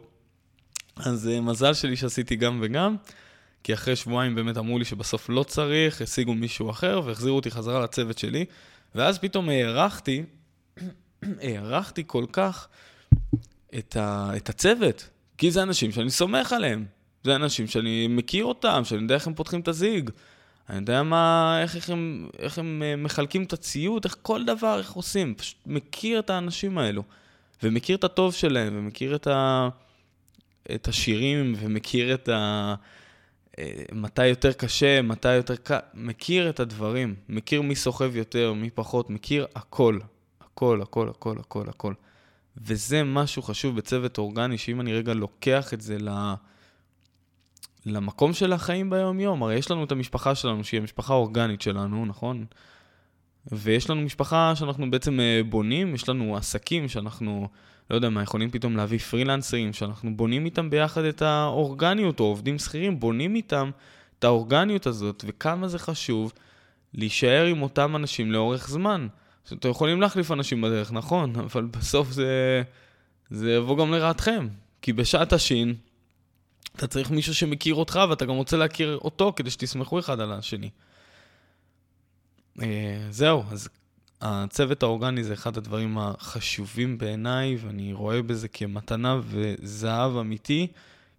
אז 0.97 1.31
uh, 1.33 1.41
מזל 1.41 1.75
שלי 1.75 1.97
שעשיתי 1.97 2.37
גם 2.37 2.59
וגם, 2.63 2.97
כי 3.63 3.75
אחרי 3.75 3.97
שבועיים 3.97 4.35
באמת 4.35 4.57
אמרו 4.57 4.79
לי 4.79 4.85
שבסוף 4.85 5.29
לא 5.29 5.43
צריך, 5.43 6.03
השיגו 6.03 6.35
מישהו 6.35 6.71
אחר 6.71 7.01
והחזירו 7.05 7.37
אותי 7.37 7.51
חזרה 7.51 7.85
לצוות 7.85 8.19
שלי, 8.19 8.45
ואז 8.95 9.19
פתאום 9.19 9.49
הערכתי, 9.49 10.23
הערכתי 11.43 12.03
כל 12.07 12.25
כך 12.33 12.69
את, 13.79 13.97
ה, 13.97 14.31
את 14.37 14.49
הצוות, 14.49 15.09
כי 15.39 15.51
זה 15.51 15.63
אנשים 15.63 15.93
שאני 15.93 16.11
סומך 16.11 16.53
עליהם. 16.53 16.85
זה 17.25 17.37
אנשים 17.37 17.67
שאני 17.67 18.07
מכיר 18.09 18.45
אותם, 18.45 18.83
שאני 18.85 19.03
יודע 19.03 19.15
איך 19.15 19.27
הם 19.27 19.35
פותחים 19.35 19.61
את 19.61 19.69
הזיג. 19.69 20.11
אני 20.69 20.79
יודע 20.79 21.03
מה, 21.03 21.59
איך, 21.63 21.77
איך, 21.77 21.91
הם, 21.91 22.29
איך 22.39 22.59
הם 22.59 22.83
אה, 22.85 22.97
מחלקים 22.97 23.43
את 23.43 23.53
הציוד, 23.53 24.05
איך 24.05 24.17
כל 24.23 24.45
דבר, 24.45 24.79
איך 24.79 24.93
עושים. 24.93 25.35
פשוט 25.35 25.57
מכיר 25.67 26.19
את 26.19 26.31
האנשים 26.31 26.79
האלו. 26.79 27.03
ומכיר 27.63 27.97
את 27.97 28.05
הטוב 28.05 28.35
שלהם, 28.35 28.79
ומכיר 28.79 29.15
את, 29.15 29.27
ה, 29.27 29.69
את 30.75 30.89
השירים, 30.89 31.55
ומכיר 31.59 32.15
את 32.15 32.29
ה... 32.29 32.75
אה, 33.59 33.83
מתי 33.93 34.27
יותר 34.27 34.53
קשה, 34.53 35.03
מתי 35.03 35.35
יותר 35.35 35.57
קל, 35.57 35.79
מכיר 35.95 36.51
את 36.51 36.61
הדברים, 36.61 37.15
מכיר 37.29 37.63
מי 37.63 37.75
סוחב 37.75 38.17
יותר, 38.17 38.53
מי 38.53 38.71
פחות, 38.71 39.11
מכיר 39.11 39.47
הכל, 39.55 39.99
הכל, 40.41 40.83
הכל, 40.83 41.09
הכל, 41.09 41.39
הכל, 41.39 41.69
הכל. 41.69 41.95
וזה 42.57 43.05
משהו 43.05 43.43
חשוב 43.43 43.77
בצוות 43.77 44.19
אורגני, 44.19 44.59
שאם 44.59 44.81
אני 44.81 44.93
רגע 44.93 45.15
לוקח 45.15 45.75
את 45.75 45.81
זה 45.81 45.99
ל... 45.99 46.09
למקום 47.87 48.33
של 48.33 48.53
החיים 48.53 48.91
ביום-יום. 48.91 49.43
הרי 49.43 49.55
יש 49.55 49.71
לנו 49.71 49.85
את 49.85 49.93
המשפחה 49.93 50.35
שלנו, 50.35 50.65
שהיא 50.65 50.81
המשפחה 50.81 51.13
האורגנית 51.15 51.63
שלנו, 51.63 52.07
נכון? 52.07 52.45
ויש 53.53 53.91
לנו 53.91 54.01
משפחה 54.01 54.53
שאנחנו 54.57 54.91
בעצם 54.91 55.21
אה, 55.21 55.41
בונים, 55.49 55.95
יש 55.95 56.09
לנו 56.09 56.37
עסקים 56.37 56.89
שאנחנו, 56.89 57.49
לא 57.91 57.95
יודע 57.95 58.09
מה, 58.09 58.23
יכולים 58.23 58.51
פתאום 58.51 58.77
להביא 58.77 58.99
פרילנסרים, 58.99 59.73
שאנחנו 59.73 60.17
בונים 60.17 60.45
איתם 60.45 60.71
ביחד 60.71 61.05
את 61.05 61.23
האורגניות, 61.23 62.21
או 62.21 62.25
עובדים 62.25 62.59
שכירים, 62.59 63.01
בונים 63.01 63.35
איתם 63.35 63.71
את 64.19 64.25
האורגניות 64.25 64.87
הזאת, 64.87 65.25
וכמה 65.27 65.69
זה 65.69 65.79
חשוב 65.79 66.33
להישאר 66.95 67.45
עם 67.45 67.63
אותם 67.63 67.97
אנשים 67.97 68.33
לאורך 68.33 68.69
זמן. 68.69 69.07
אתם 69.53 69.71
יכולים 69.71 70.01
להחליף 70.01 70.31
אנשים 70.31 70.61
בדרך, 70.61 70.93
נכון, 70.93 71.37
אבל 71.53 71.65
בסוף 71.65 72.11
זה, 72.11 72.63
זה 73.31 73.53
יבוא 73.53 73.79
גם 73.79 73.93
לרעתכם. 73.93 74.49
כי 74.83 74.93
בשעת 74.93 75.33
השין, 75.33 75.75
אתה 76.77 76.87
צריך 76.87 77.11
מישהו 77.11 77.35
שמכיר 77.35 77.75
אותך, 77.75 78.01
ואתה 78.11 78.25
גם 78.25 78.35
רוצה 78.35 78.57
להכיר 78.57 78.99
אותו 79.05 79.33
כדי 79.37 79.51
שתסמכו 79.51 79.99
אחד 79.99 80.21
על 80.21 80.33
השני. 80.33 80.71
אה, 82.63 83.07
זהו, 83.11 83.45
אז 83.51 83.69
הצוות 84.21 84.83
האורגני 84.83 85.25
זה 85.25 85.33
אחד 85.33 85.57
הדברים 85.57 85.99
החשובים 85.99 86.99
בעיניי, 86.99 87.57
ואני 87.57 87.93
רואה 87.93 88.23
בזה 88.23 88.49
כמתנה 88.49 89.21
וזהב 89.25 90.17
אמיתי, 90.17 90.67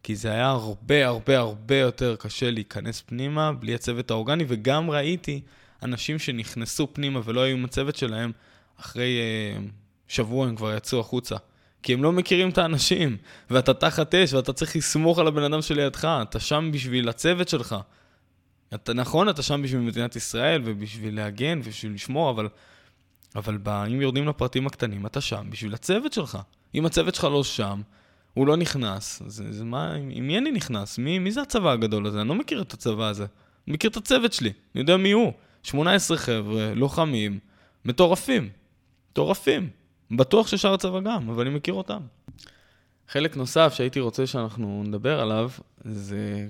כי 0.04 0.16
זה 0.16 0.32
היה 0.32 0.50
הרבה 0.50 1.08
הרבה 1.08 1.38
הרבה 1.38 1.78
יותר 1.78 2.16
קשה 2.16 2.52
להיכנס 2.52 3.02
פנימה 3.02 3.54
בלי 3.54 3.76
הצוות 3.76 4.12
האורגני, 4.12 4.44
וגם 4.48 4.92
ראיתי 4.92 5.42
אנשים 5.84 6.20
שנכנסו 6.20 6.94
פנימה 6.94 7.20
ולא 7.24 7.42
היו 7.42 7.58
עם 7.58 7.66
הצוות 7.66 7.96
שלהם, 7.96 8.32
אחרי 8.80 9.20
uh, 9.58 9.62
שבוע 10.08 10.48
הם 10.48 10.56
כבר 10.56 10.76
יצאו 10.78 11.00
החוצה. 11.00 11.36
כי 11.84 11.94
הם 11.94 12.04
לא 12.04 12.12
מכירים 12.12 12.50
את 12.50 12.58
האנשים, 12.58 13.18
ואתה 13.50 13.74
תחת 13.74 14.16
אש, 14.16 14.34
ואתה 14.34 14.54
צריך 14.54 14.76
לסמוך 14.76 15.20
על 15.20 15.28
הבן 15.28 15.44
אדם 15.44 15.62
שלידך, 15.62 16.08
אתה 16.22 16.40
שם 16.40 16.70
בשביל 16.74 17.10
הצוות 17.10 17.50
שלך. 17.50 17.76
אתה, 18.74 18.94
נכון, 18.94 19.30
אתה 19.30 19.42
שם 19.42 19.62
בשביל 19.62 19.82
מדינת 19.82 20.16
ישראל, 20.16 20.62
ובשביל 20.66 21.16
להגן, 21.16 21.60
ובשביל 21.64 21.94
לשמור, 21.94 22.30
אבל, 22.30 22.48
אבל 23.36 23.58
ב, 23.64 23.70
אם 23.70 24.02
יורדים 24.02 24.28
לפרטים 24.28 24.68
הקטנים, 24.68 25.06
אתה 25.06 25.22
שם 25.22 25.48
בשביל 25.50 25.74
הצוות 25.74 26.14
שלך. 26.14 26.38
אם 26.76 26.86
הצוות 26.86 27.16
שלך 27.16 27.24
לא 27.24 27.44
שם, 27.44 27.82
הוא 28.34 28.48
לא 28.48 28.56
נכנס, 28.58 29.22
זה, 29.28 29.52
זה 29.52 29.64
מה, 29.64 29.94
עם 29.94 30.28
מי 30.28 30.38
אני 30.38 30.52
נכנס? 30.52 30.98
מי, 30.98 31.20
מי 31.20 31.32
זה 31.32 31.42
הצבא 31.42 31.72
הגדול 31.72 32.08
הזה? 32.08 32.22
אני 32.22 32.30
לא 32.30 32.36
מכיר 32.36 32.62
את 32.62 32.74
הצבא 32.74 33.08
הזה. 33.08 33.26
אני 33.68 33.74
מכיר 33.74 33.90
את 33.90 33.98
הצוות 33.98 34.34
שלי, 34.34 34.50
אני 34.50 34.82
יודע 34.82 34.98
מי 34.98 35.12
הוא. 35.12 35.34
18 35.64 36.18
חבר'ה, 36.18 36.74
לוחמים, 36.74 37.40
מטורפים. 37.86 38.50
מטורפים. 39.12 39.70
בטוח 40.12 40.48
ששאר 40.48 40.74
הצבא 40.74 41.00
גם, 41.00 41.30
אבל 41.30 41.48
אני 41.48 41.56
מכיר 41.56 41.74
אותם. 41.74 42.02
חלק 43.08 43.38
נוסף 43.38 43.74
שהייתי 43.74 44.00
רוצה 44.00 44.28
שאנחנו 44.28 44.84
נדבר 44.86 45.20
עליו, 45.20 45.52
זה 45.86 46.48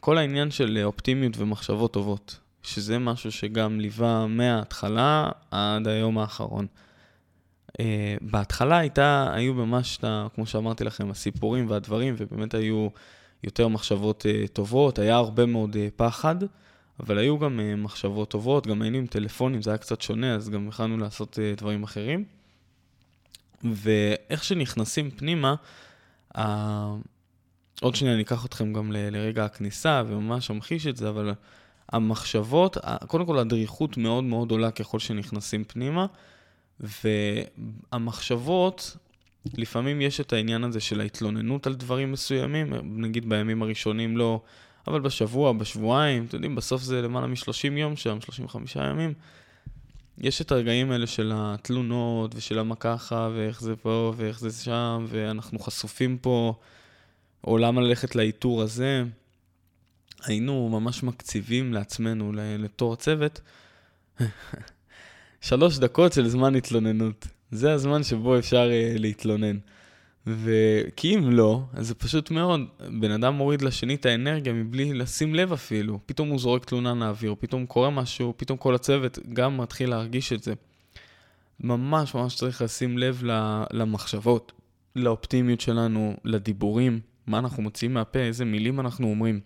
כל 0.00 0.18
העניין 0.18 0.50
של 0.50 0.80
אופטימיות 0.84 1.38
ומחשבות 1.38 1.92
טובות, 1.92 2.38
שזה 2.62 2.98
משהו 2.98 3.32
שגם 3.32 3.80
ליווה 3.80 4.26
מההתחלה 4.26 5.30
עד 5.50 5.88
היום 5.88 6.18
האחרון. 6.18 6.66
Uh, 7.72 7.74
בהתחלה 8.20 8.78
הייתה, 8.78 9.30
היו 9.34 9.54
ממש, 9.54 9.98
כמו 10.34 10.46
שאמרתי 10.46 10.84
לכם, 10.84 11.10
הסיפורים 11.10 11.70
והדברים, 11.70 12.14
ובאמת 12.18 12.54
היו 12.54 12.88
יותר 13.44 13.68
מחשבות 13.68 14.26
uh, 14.26 14.48
טובות, 14.48 14.98
היה 14.98 15.16
הרבה 15.16 15.46
מאוד 15.46 15.74
uh, 15.74 15.78
פחד, 15.96 16.36
אבל 17.00 17.18
היו 17.18 17.38
גם 17.38 17.60
uh, 17.60 17.76
מחשבות 17.76 18.30
טובות, 18.30 18.66
גם 18.66 18.82
היינו 18.82 18.98
עם 18.98 19.06
טלפונים, 19.06 19.62
זה 19.62 19.70
היה 19.70 19.78
קצת 19.78 20.00
שונה, 20.00 20.34
אז 20.34 20.50
גם 20.50 20.68
יכלנו 20.68 20.98
לעשות 20.98 21.38
uh, 21.38 21.60
דברים 21.60 21.82
אחרים. 21.82 22.24
ואיך 23.64 24.44
שנכנסים 24.44 25.10
פנימה, 25.10 25.54
ה... 26.36 26.42
עוד 27.80 27.94
שנייה 27.94 28.14
אני 28.14 28.22
אקח 28.22 28.46
אתכם 28.46 28.72
גם 28.72 28.92
ל... 28.92 28.96
לרגע 28.96 29.44
הכניסה 29.44 30.02
וממש 30.06 30.50
אמחיש 30.50 30.86
את 30.86 30.96
זה, 30.96 31.08
אבל 31.08 31.32
המחשבות, 31.92 32.76
קודם 33.06 33.26
כל 33.26 33.38
הדריכות 33.38 33.96
מאוד 33.96 34.24
מאוד 34.24 34.50
עולה 34.50 34.70
ככל 34.70 34.98
שנכנסים 34.98 35.64
פנימה, 35.64 36.06
והמחשבות, 37.92 38.96
לפעמים 39.54 40.00
יש 40.00 40.20
את 40.20 40.32
העניין 40.32 40.64
הזה 40.64 40.80
של 40.80 41.00
ההתלוננות 41.00 41.66
על 41.66 41.74
דברים 41.74 42.12
מסוימים, 42.12 42.72
נגיד 42.84 43.28
בימים 43.28 43.62
הראשונים 43.62 44.16
לא, 44.16 44.40
אבל 44.86 45.00
בשבוע, 45.00 45.52
בשבועיים, 45.52 46.24
אתם 46.24 46.36
יודעים, 46.36 46.54
בסוף 46.54 46.82
זה 46.82 47.02
למעלה 47.02 47.26
מ-30 47.26 47.72
יום 47.72 47.96
שם, 47.96 48.20
35 48.20 48.76
ימים. 48.76 49.14
יש 50.18 50.40
את 50.40 50.52
הרגעים 50.52 50.90
האלה 50.90 51.06
של 51.06 51.32
התלונות 51.34 52.34
ושל 52.34 52.58
למה 52.58 52.76
ככה 52.76 53.28
ואיך 53.34 53.60
זה 53.60 53.76
פה 53.76 54.12
ואיך 54.16 54.40
זה 54.40 54.64
שם 54.64 55.06
ואנחנו 55.08 55.58
חשופים 55.58 56.18
פה, 56.18 56.54
או 57.44 57.58
למה 57.58 57.80
ללכת 57.80 58.16
לאיתור 58.16 58.62
הזה. 58.62 59.04
היינו 60.24 60.68
ממש 60.68 61.02
מקציבים 61.02 61.72
לעצמנו 61.72 62.32
לתור 62.34 62.92
הצוות 62.92 63.40
שלוש 65.40 65.78
דקות 65.78 66.12
של 66.12 66.28
זמן 66.28 66.54
התלוננות. 66.54 67.26
זה 67.50 67.72
הזמן 67.72 68.02
שבו 68.02 68.38
אפשר 68.38 68.68
uh, 68.68 68.98
להתלונן. 68.98 69.58
וכי 70.26 71.14
אם 71.14 71.30
לא, 71.30 71.62
אז 71.72 71.88
זה 71.88 71.94
פשוט 71.94 72.30
מאוד, 72.30 72.60
בן 73.00 73.10
אדם 73.10 73.34
מוריד 73.34 73.62
לשני 73.62 73.94
את 73.94 74.06
האנרגיה 74.06 74.52
מבלי 74.52 74.94
לשים 74.94 75.34
לב 75.34 75.52
אפילו. 75.52 75.98
פתאום 76.06 76.28
הוא 76.28 76.38
זורק 76.38 76.64
תלונה 76.64 76.94
לאוויר, 76.94 77.34
פתאום 77.40 77.66
קורה 77.66 77.90
משהו, 77.90 78.34
פתאום 78.36 78.58
כל 78.58 78.74
הצוות 78.74 79.18
גם 79.32 79.56
מתחיל 79.56 79.90
להרגיש 79.90 80.32
את 80.32 80.42
זה. 80.42 80.54
ממש 81.60 82.14
ממש 82.14 82.36
צריך 82.36 82.62
לשים 82.62 82.98
לב 82.98 83.22
למחשבות, 83.72 84.52
לאופטימיות 84.96 85.60
שלנו, 85.60 86.16
לדיבורים, 86.24 87.00
מה 87.26 87.38
אנחנו 87.38 87.62
מוציאים 87.62 87.94
מהפה, 87.94 88.18
איזה 88.18 88.44
מילים 88.44 88.80
אנחנו 88.80 89.08
אומרים. 89.08 89.40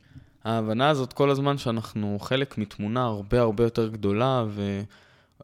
ההבנה 0.47 0.89
הזאת 0.89 1.13
כל 1.13 1.31
הזמן 1.31 1.59
שאנחנו 1.59 2.19
חלק 2.21 2.59
מתמונה 2.59 3.05
הרבה 3.05 3.41
הרבה 3.41 3.65
יותר 3.65 3.89
גדולה, 3.89 4.45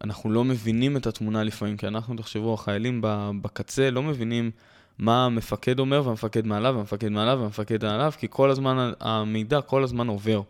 ואנחנו 0.01 0.31
לא 0.31 0.45
מבינים 0.45 0.97
את 0.97 1.07
התמונה 1.07 1.43
לפעמים, 1.43 1.77
כי 1.77 1.87
אנחנו, 1.87 2.17
תחשבו, 2.17 2.55
החיילים 2.55 3.01
בקצה 3.43 3.91
לא 3.91 4.03
מבינים 4.03 4.51
מה 4.99 5.27
המפקד 5.27 5.79
אומר, 5.79 6.03
והמפקד 6.07 6.47
מעליו, 6.47 6.75
והמפקד 6.77 7.09
מעליו, 7.09 7.39
והמפקד 7.41 7.85
מעליו, 7.85 8.13
כי 8.19 8.27
כל 8.31 8.51
הזמן, 8.51 8.93
המידע 9.01 9.61
כל 9.61 9.85
הזמן 9.85 10.09
עובר. 10.09 10.43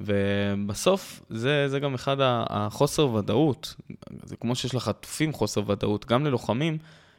ובסוף, 0.00 1.22
זה, 1.30 1.68
זה 1.68 1.80
גם 1.80 1.94
אחד 1.94 2.16
החוסר 2.20 3.14
ודאות. 3.14 3.74
זה 4.22 4.36
כמו 4.36 4.54
שיש 4.54 4.74
לחטופים 4.74 5.32
חוסר 5.32 5.70
ודאות, 5.70 6.06
גם 6.06 6.26
ללוחמים 6.26 6.78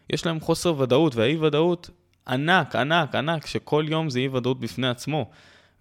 יש 0.09 0.25
להם 0.25 0.39
חוסר 0.39 0.79
ודאות, 0.79 1.15
והאי 1.15 1.37
ודאות 1.37 1.89
ענק, 2.27 2.75
ענק, 2.75 3.15
ענק, 3.15 3.45
שכל 3.45 3.85
יום 3.87 4.09
זה 4.09 4.19
אי 4.19 4.27
ודאות 4.27 4.59
בפני 4.59 4.87
עצמו. 4.87 5.29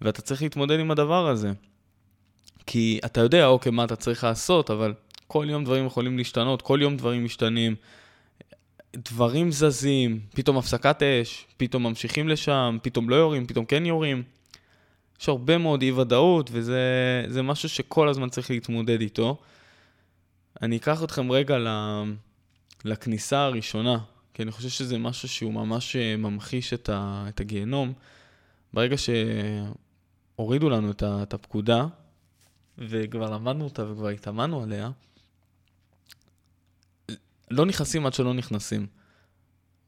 ואתה 0.01 0.21
צריך 0.21 0.41
להתמודד 0.41 0.79
עם 0.79 0.91
הדבר 0.91 1.27
הזה. 1.27 1.51
כי 2.65 2.99
אתה 3.05 3.21
יודע, 3.21 3.47
אוקיי, 3.47 3.71
מה 3.71 3.83
אתה 3.83 3.95
צריך 3.95 4.23
לעשות, 4.23 4.71
אבל 4.71 4.93
כל 5.27 5.45
יום 5.49 5.63
דברים 5.63 5.85
יכולים 5.85 6.17
להשתנות, 6.17 6.61
כל 6.61 6.79
יום 6.81 6.97
דברים 6.97 7.25
משתנים. 7.25 7.75
דברים 8.95 9.51
זזים, 9.51 10.19
פתאום 10.35 10.57
הפסקת 10.57 11.03
אש, 11.03 11.45
פתאום 11.57 11.83
ממשיכים 11.83 12.29
לשם, 12.29 12.77
פתאום 12.81 13.09
לא 13.09 13.15
יורים, 13.15 13.47
פתאום 13.47 13.65
כן 13.65 13.85
יורים. 13.85 14.23
יש 15.21 15.29
הרבה 15.29 15.57
מאוד 15.57 15.81
אי-ודאות, 15.81 16.49
וזה 16.53 17.41
משהו 17.43 17.69
שכל 17.69 18.09
הזמן 18.09 18.29
צריך 18.29 18.49
להתמודד 18.49 19.01
איתו. 19.01 19.37
אני 20.61 20.77
אקח 20.77 21.03
אתכם 21.03 21.31
רגע 21.31 21.57
לכניסה 22.85 23.39
הראשונה, 23.39 23.97
כי 24.33 24.43
אני 24.43 24.51
חושב 24.51 24.69
שזה 24.69 24.97
משהו 24.97 25.27
שהוא 25.27 25.53
ממש 25.53 25.95
אה, 25.95 26.15
ממחיש 26.17 26.73
את, 26.73 26.89
ה, 26.89 27.25
את 27.29 27.39
הגיהנום. 27.39 27.93
ברגע 28.73 28.95
שהורידו 30.39 30.69
לנו 30.69 30.91
את 31.01 31.33
הפקודה, 31.33 31.85
וכבר 32.77 33.29
למדנו 33.29 33.63
אותה 33.63 33.91
וכבר 33.91 34.07
התאמנו 34.07 34.63
עליה, 34.63 34.91
לא 37.51 37.65
נכנסים 37.65 38.05
עד 38.05 38.13
שלא 38.13 38.33
נכנסים. 38.33 38.87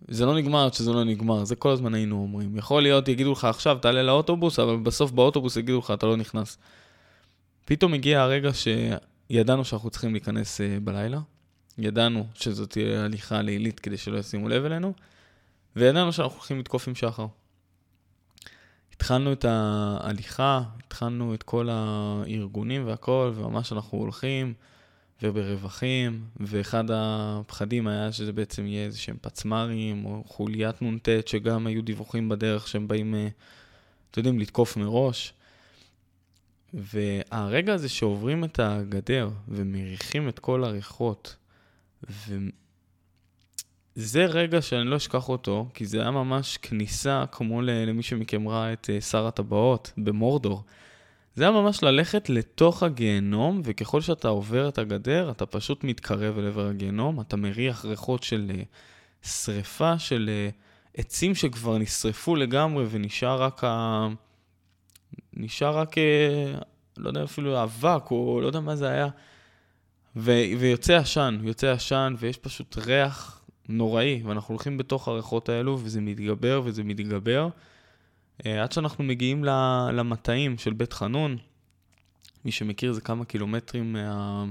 זה 0.07 0.25
לא 0.25 0.35
נגמר 0.35 0.65
עד 0.65 0.73
שזה 0.73 0.91
לא 0.91 1.03
נגמר, 1.03 1.43
זה 1.43 1.55
כל 1.55 1.69
הזמן 1.69 1.93
היינו 1.93 2.21
אומרים. 2.21 2.57
יכול 2.57 2.81
להיות, 2.81 3.07
יגידו 3.07 3.31
לך 3.31 3.45
עכשיו, 3.45 3.77
תעלה 3.81 4.03
לאוטובוס, 4.03 4.59
אבל 4.59 4.77
בסוף 4.77 5.11
באוטובוס 5.11 5.57
יגידו 5.57 5.79
לך, 5.79 5.91
אתה 5.91 6.05
לא 6.05 6.17
נכנס. 6.17 6.57
פתאום 7.65 7.93
הגיע 7.93 8.21
הרגע 8.21 8.49
שידענו 8.53 9.65
שאנחנו 9.65 9.89
צריכים 9.89 10.11
להיכנס 10.11 10.61
uh, 10.61 10.63
בלילה, 10.83 11.19
ידענו 11.77 12.27
שזאת 12.33 12.69
תהיה 12.69 13.05
הליכה 13.05 13.41
לילית 13.41 13.79
כדי 13.79 13.97
שלא 13.97 14.17
ישימו 14.17 14.49
לב 14.49 14.65
אלינו, 14.65 14.93
וידענו 15.75 16.13
שאנחנו 16.13 16.37
הולכים 16.37 16.59
לתקוף 16.59 16.87
עם 16.87 16.95
שחר. 16.95 17.27
התחלנו 19.01 19.33
את 19.33 19.45
ההליכה, 19.45 20.61
התחלנו 20.85 21.33
את 21.33 21.43
כל 21.43 21.69
הארגונים 21.71 22.87
והכל, 22.87 23.31
וממש 23.35 23.73
אנחנו 23.73 23.97
הולכים. 23.97 24.53
וברווחים, 25.23 26.25
ואחד 26.39 26.83
הפחדים 26.93 27.87
היה 27.87 28.11
שזה 28.11 28.33
בעצם 28.33 28.65
יהיה 28.65 28.85
איזה 28.85 28.97
שהם 28.97 29.17
פצמ"רים, 29.21 30.05
או 30.05 30.23
חוליית 30.27 30.81
נ"ט, 30.81 31.09
שגם 31.25 31.67
היו 31.67 31.81
דיווחים 31.81 32.29
בדרך 32.29 32.67
שהם 32.67 32.87
באים, 32.87 33.15
אה, 33.15 33.27
אתם 34.11 34.19
יודעים, 34.19 34.39
לתקוף 34.39 34.77
מראש. 34.77 35.33
והרגע 36.73 37.73
הזה 37.73 37.89
שעוברים 37.89 38.43
את 38.43 38.59
הגדר 38.59 39.29
ומריחים 39.47 40.29
את 40.29 40.39
כל 40.39 40.63
הריחות, 40.63 41.35
וזה 43.97 44.25
רגע 44.25 44.61
שאני 44.61 44.89
לא 44.89 44.97
אשכח 44.97 45.29
אותו, 45.29 45.67
כי 45.73 45.85
זה 45.85 46.01
היה 46.01 46.11
ממש 46.11 46.57
כניסה 46.57 47.25
כמו 47.31 47.61
למי 47.61 48.03
שמכם 48.03 48.47
ראה 48.47 48.73
את 48.73 48.89
אה, 48.93 49.01
שר 49.01 49.27
הטבעות 49.27 49.91
במורדור. 49.97 50.63
זה 51.35 51.43
היה 51.43 51.51
ממש 51.51 51.83
ללכת 51.83 52.29
לתוך 52.29 52.83
הגיהנום, 52.83 53.61
וככל 53.63 54.01
שאתה 54.01 54.27
עובר 54.27 54.69
את 54.69 54.77
הגדר, 54.77 55.31
אתה 55.31 55.45
פשוט 55.45 55.83
מתקרב 55.83 56.37
אל 56.37 56.47
עבר 56.47 56.67
הגיהנום, 56.67 57.21
אתה 57.21 57.37
מריח 57.37 57.85
ריחות 57.85 58.23
של 58.23 58.51
uh, 58.53 59.27
שריפה, 59.27 59.99
של 59.99 60.29
uh, 60.29 60.99
עצים 60.99 61.35
שכבר 61.35 61.77
נשרפו 61.77 62.35
לגמרי, 62.35 62.85
ונשאר 62.91 63.41
רק 63.41 63.63
ה... 63.63 64.07
נשאר 65.33 65.77
רק, 65.77 65.95
לא 66.97 67.07
יודע 67.09 67.23
אפילו 67.23 67.63
אבק, 67.63 68.11
או 68.11 68.39
לא 68.41 68.47
יודע 68.47 68.59
מה 68.59 68.75
זה 68.75 68.89
היה. 68.89 69.07
ו... 70.15 70.31
ויוצא 70.59 70.95
עשן, 70.95 71.39
יוצא 71.43 71.71
עשן, 71.71 72.15
ויש 72.17 72.37
פשוט 72.37 72.77
ריח 72.77 73.40
נוראי, 73.69 74.21
ואנחנו 74.25 74.53
הולכים 74.53 74.77
בתוך 74.77 75.07
הריחות 75.07 75.49
האלו, 75.49 75.79
וזה 75.83 76.01
מתגבר 76.01 76.61
וזה 76.65 76.83
מתגבר. 76.83 77.49
אה, 78.45 78.63
עד 78.63 78.71
שאנחנו 78.71 79.03
מגיעים 79.03 79.43
למטעים 79.93 80.57
של 80.57 80.73
בית 80.73 80.93
חנון. 80.93 81.37
מי 82.45 82.51
שמכיר 82.51 82.93
זה 82.93 83.01
כמה 83.01 83.25
קילומטרים 83.25 83.93
מה... 83.93 84.45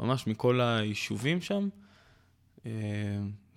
ממש 0.00 0.26
מכל 0.26 0.60
היישובים 0.60 1.40
שם. 1.40 1.68
אה, 2.66 2.70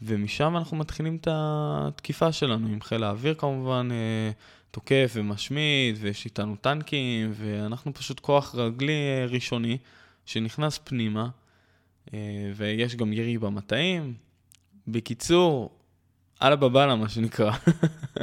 ומשם 0.01 0.57
אנחנו 0.57 0.77
מתחילים 0.77 1.15
את 1.15 1.27
התקיפה 1.31 2.31
שלנו, 2.31 2.67
עם 2.67 2.81
חיל 2.81 3.03
האוויר 3.03 3.33
כמובן, 3.33 3.89
אה, 3.91 4.31
תוקף 4.71 5.11
ומשמיד, 5.15 5.97
ויש 5.99 6.25
איתנו 6.25 6.55
טנקים, 6.55 7.31
ואנחנו 7.33 7.93
פשוט 7.93 8.19
כוח 8.19 8.55
רגלי 8.55 9.25
ראשוני 9.27 9.77
שנכנס 10.25 10.79
פנימה, 10.83 11.29
ויש 12.55 12.95
גם 12.95 13.13
ירי 13.13 13.37
במטעים. 13.37 14.13
בקיצור, 14.87 15.71
אללה 16.41 16.55
בבאללה, 16.55 16.95
מה 16.95 17.09
שנקרא. 17.09 17.51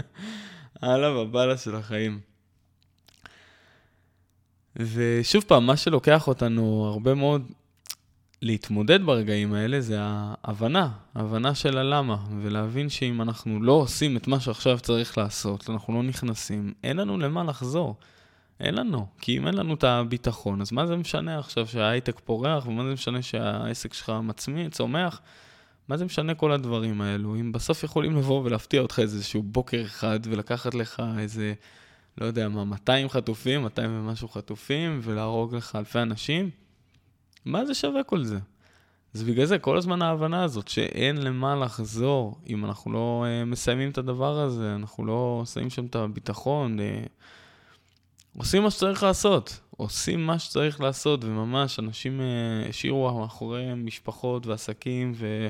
אללה 0.84 1.10
בבאללה 1.10 1.56
של 1.56 1.76
החיים. 1.76 2.20
ושוב 4.76 5.44
פעם, 5.46 5.66
מה 5.66 5.76
שלוקח 5.76 6.28
אותנו 6.28 6.86
הרבה 6.92 7.14
מאוד 7.14 7.52
להתמודד 8.42 9.02
ברגעים 9.02 9.54
האלה 9.54 9.80
זה 9.80 9.96
ההבנה, 10.00 10.90
ההבנה 11.14 11.54
של 11.54 11.78
הלמה, 11.78 12.16
ולהבין 12.42 12.88
שאם 12.88 13.22
אנחנו 13.22 13.62
לא 13.62 13.72
עושים 13.72 14.16
את 14.16 14.28
מה 14.28 14.40
שעכשיו 14.40 14.80
צריך 14.80 15.18
לעשות, 15.18 15.70
אנחנו 15.70 15.94
לא 15.94 16.02
נכנסים, 16.02 16.72
אין 16.84 16.96
לנו 16.96 17.18
למה 17.18 17.44
לחזור. 17.44 17.96
אין 18.60 18.74
לנו, 18.74 19.06
כי 19.20 19.36
אם 19.36 19.46
אין 19.46 19.54
לנו 19.54 19.74
את 19.74 19.84
הביטחון, 19.84 20.60
אז 20.60 20.72
מה 20.72 20.86
זה 20.86 20.96
משנה 20.96 21.38
עכשיו 21.38 21.66
שההייטק 21.66 22.20
פורח, 22.24 22.66
ומה 22.66 22.84
זה 22.84 22.92
משנה 22.92 23.22
שהעסק 23.22 23.94
שלך 23.94 24.12
מצמיד, 24.22 24.72
צומח? 24.72 25.20
מה 25.88 25.96
זה 25.96 26.04
משנה 26.04 26.34
כל 26.34 26.52
הדברים 26.52 27.00
האלו, 27.00 27.34
אם 27.34 27.52
בסוף 27.52 27.84
יכולים 27.84 28.16
לבוא 28.16 28.42
ולהפתיע 28.44 28.80
אותך 28.80 28.98
איזשהו 28.98 29.42
בוקר 29.42 29.82
אחד 29.84 30.20
ולקחת 30.24 30.74
לך 30.74 31.02
איזה, 31.18 31.54
לא 32.18 32.26
יודע 32.26 32.48
מה, 32.48 32.64
200 32.64 33.08
חטופים, 33.08 33.62
200 33.62 33.90
ומשהו 33.90 34.28
חטופים, 34.28 35.00
ולהרוג 35.02 35.54
לך 35.54 35.76
אלפי 35.76 35.98
אנשים, 35.98 36.50
מה 37.44 37.66
זה 37.66 37.74
שווה 37.74 38.02
כל 38.02 38.24
זה? 38.24 38.38
אז 39.14 39.22
בגלל 39.22 39.46
זה 39.46 39.58
כל 39.58 39.76
הזמן 39.76 40.02
ההבנה 40.02 40.44
הזאת 40.44 40.68
שאין 40.68 41.16
למה 41.16 41.56
לחזור. 41.56 42.38
אם 42.48 42.64
אנחנו 42.64 42.92
לא 42.92 43.24
uh, 43.24 43.44
מסיימים 43.44 43.90
את 43.90 43.98
הדבר 43.98 44.38
הזה, 44.38 44.74
אנחנו 44.74 45.04
לא 45.06 45.42
שמים 45.52 45.70
שם 45.70 45.86
את 45.86 45.96
הביטחון, 45.96 46.78
uh, 46.78 47.08
עושים 48.38 48.62
מה 48.62 48.70
שצריך 48.70 49.02
לעשות, 49.02 49.60
עושים 49.76 50.26
מה 50.26 50.38
שצריך 50.38 50.80
לעשות, 50.80 51.24
וממש 51.24 51.78
אנשים 51.78 52.20
uh, 52.20 52.68
השאירו 52.68 53.20
מאחוריהם 53.20 53.86
משפחות 53.86 54.46
ועסקים 54.46 55.12
ו... 55.16 55.48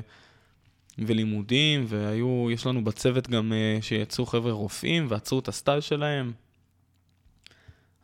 ולימודים, 0.97 1.85
והיו, 1.87 2.47
יש 2.51 2.65
לנו 2.65 2.83
בצוות 2.83 3.29
גם 3.29 3.51
uh, 3.51 3.83
שיצאו 3.83 4.25
חבר'ה 4.25 4.51
רופאים 4.51 5.05
ועצרו 5.09 5.39
את 5.39 5.47
הסטייל 5.47 5.81
שלהם. 5.81 6.31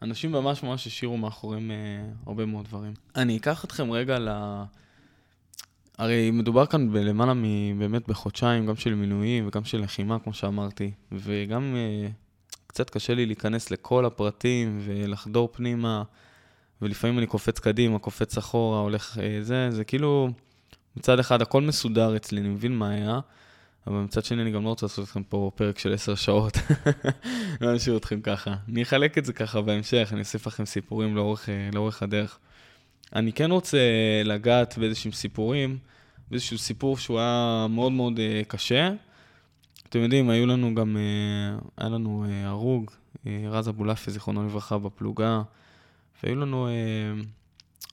אנשים 0.01 0.31
ממש 0.31 0.63
ממש 0.63 0.87
השאירו 0.87 1.17
מאחוריהם 1.17 1.71
uh, 1.71 2.27
הרבה 2.27 2.45
מאוד 2.45 2.65
דברים. 2.65 2.93
אני 3.15 3.37
אקח 3.37 3.65
אתכם 3.65 3.91
רגע 3.91 4.19
ל... 4.19 4.29
הרי 5.97 6.31
מדובר 6.31 6.65
כאן 6.65 6.93
בלמעלה 6.93 7.33
מבאמת 7.35 8.07
בחודשיים, 8.07 8.65
גם 8.65 8.75
של 8.75 8.95
מילואים 8.95 9.47
וגם 9.47 9.63
של 9.63 9.81
לחימה, 9.81 10.19
כמו 10.19 10.33
שאמרתי, 10.33 10.91
וגם 11.11 11.75
uh, 11.75 12.11
קצת 12.67 12.89
קשה 12.89 13.13
לי 13.13 13.25
להיכנס 13.25 13.71
לכל 13.71 14.05
הפרטים 14.05 14.79
ולחדור 14.81 15.49
פנימה, 15.51 16.03
ולפעמים 16.81 17.17
אני 17.17 17.27
קופץ 17.27 17.59
קדימה, 17.59 17.99
קופץ 17.99 18.37
אחורה, 18.37 18.79
הולך 18.79 19.19
זה, 19.41 19.71
זה 19.71 19.83
כאילו... 19.83 20.29
מצד 20.97 21.19
אחד 21.19 21.41
הכל 21.41 21.61
מסודר 21.61 22.15
אצלי, 22.15 22.41
אני 22.41 22.49
מבין 22.49 22.77
מה 22.77 22.89
היה, 22.89 23.19
אבל 23.87 23.95
מצד 23.95 24.25
שני 24.25 24.41
אני 24.41 24.51
גם 24.51 24.63
לא 24.63 24.69
רוצה 24.69 24.85
לעשות 24.85 25.09
לכם 25.09 25.23
פה 25.23 25.51
פרק 25.55 25.79
של 25.79 25.93
עשר 25.93 26.15
שעות, 26.15 26.57
לא 27.61 27.73
נשאיר 27.75 27.97
אתכם 27.97 28.21
ככה. 28.21 28.55
אני 28.69 28.83
אחלק 28.83 29.17
את 29.17 29.25
זה 29.25 29.33
ככה 29.33 29.61
בהמשך, 29.61 30.09
אני 30.11 30.19
אוסיף 30.19 30.47
לכם 30.47 30.65
סיפורים 30.65 31.15
לאורך, 31.15 31.49
לאורך 31.73 32.03
הדרך. 32.03 32.39
אני 33.15 33.33
כן 33.33 33.51
רוצה 33.51 33.77
לגעת 34.25 34.77
באיזשהם 34.77 35.11
סיפורים, 35.11 35.77
באיזשהו 36.31 36.57
סיפור 36.57 36.97
שהוא 36.97 37.19
היה 37.19 37.67
מאוד 37.69 37.91
מאוד 37.91 38.17
uh, 38.17 38.45
קשה. 38.47 38.91
אתם 39.89 39.99
יודעים, 39.99 40.29
היו 40.29 40.45
לנו 40.45 40.75
גם, 40.75 40.97
uh, 40.97 41.63
היה 41.77 41.89
לנו 41.89 42.25
הרוג, 42.43 42.91
רז 43.25 43.69
אבולאפי, 43.69 44.11
זיכרונו 44.11 44.45
לברכה, 44.45 44.77
בפלוגה, 44.77 45.41
והיו 46.23 46.35
לנו, 46.35 46.67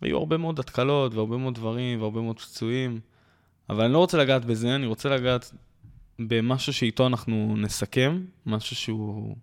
היו 0.01 0.19
הרבה 0.19 0.37
מאוד 0.37 0.59
התקלות 0.59 1.15
והרבה 1.15 1.37
מאוד 1.37 1.55
דברים 1.55 2.01
והרבה 2.01 2.21
מאוד 2.21 2.41
פצועים, 2.41 3.01
אבל 3.71 3.85
אני 3.85 3.93
לא 3.93 3.99
רוצה 3.99 4.19
לגעת 4.19 4.45
בזה, 4.45 4.75
אני 4.75 4.87
רוצה 4.87 5.09
לגעת 5.09 5.53
במשהו 6.19 6.73
שאיתו 6.73 7.07
אנחנו 7.07 7.55
נסכם, 7.57 8.25
משהו 8.47 8.77
שהוא... 8.77 9.37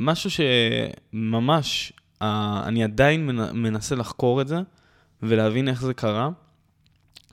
משהו 0.00 0.30
שממש, 0.30 1.92
uh, 1.92 2.24
אני 2.64 2.84
עדיין 2.84 3.26
מנסה 3.52 3.94
לחקור 3.94 4.40
את 4.40 4.48
זה 4.48 4.56
ולהבין 5.22 5.68
איך 5.68 5.82
זה 5.82 5.94
קרה. 5.94 6.30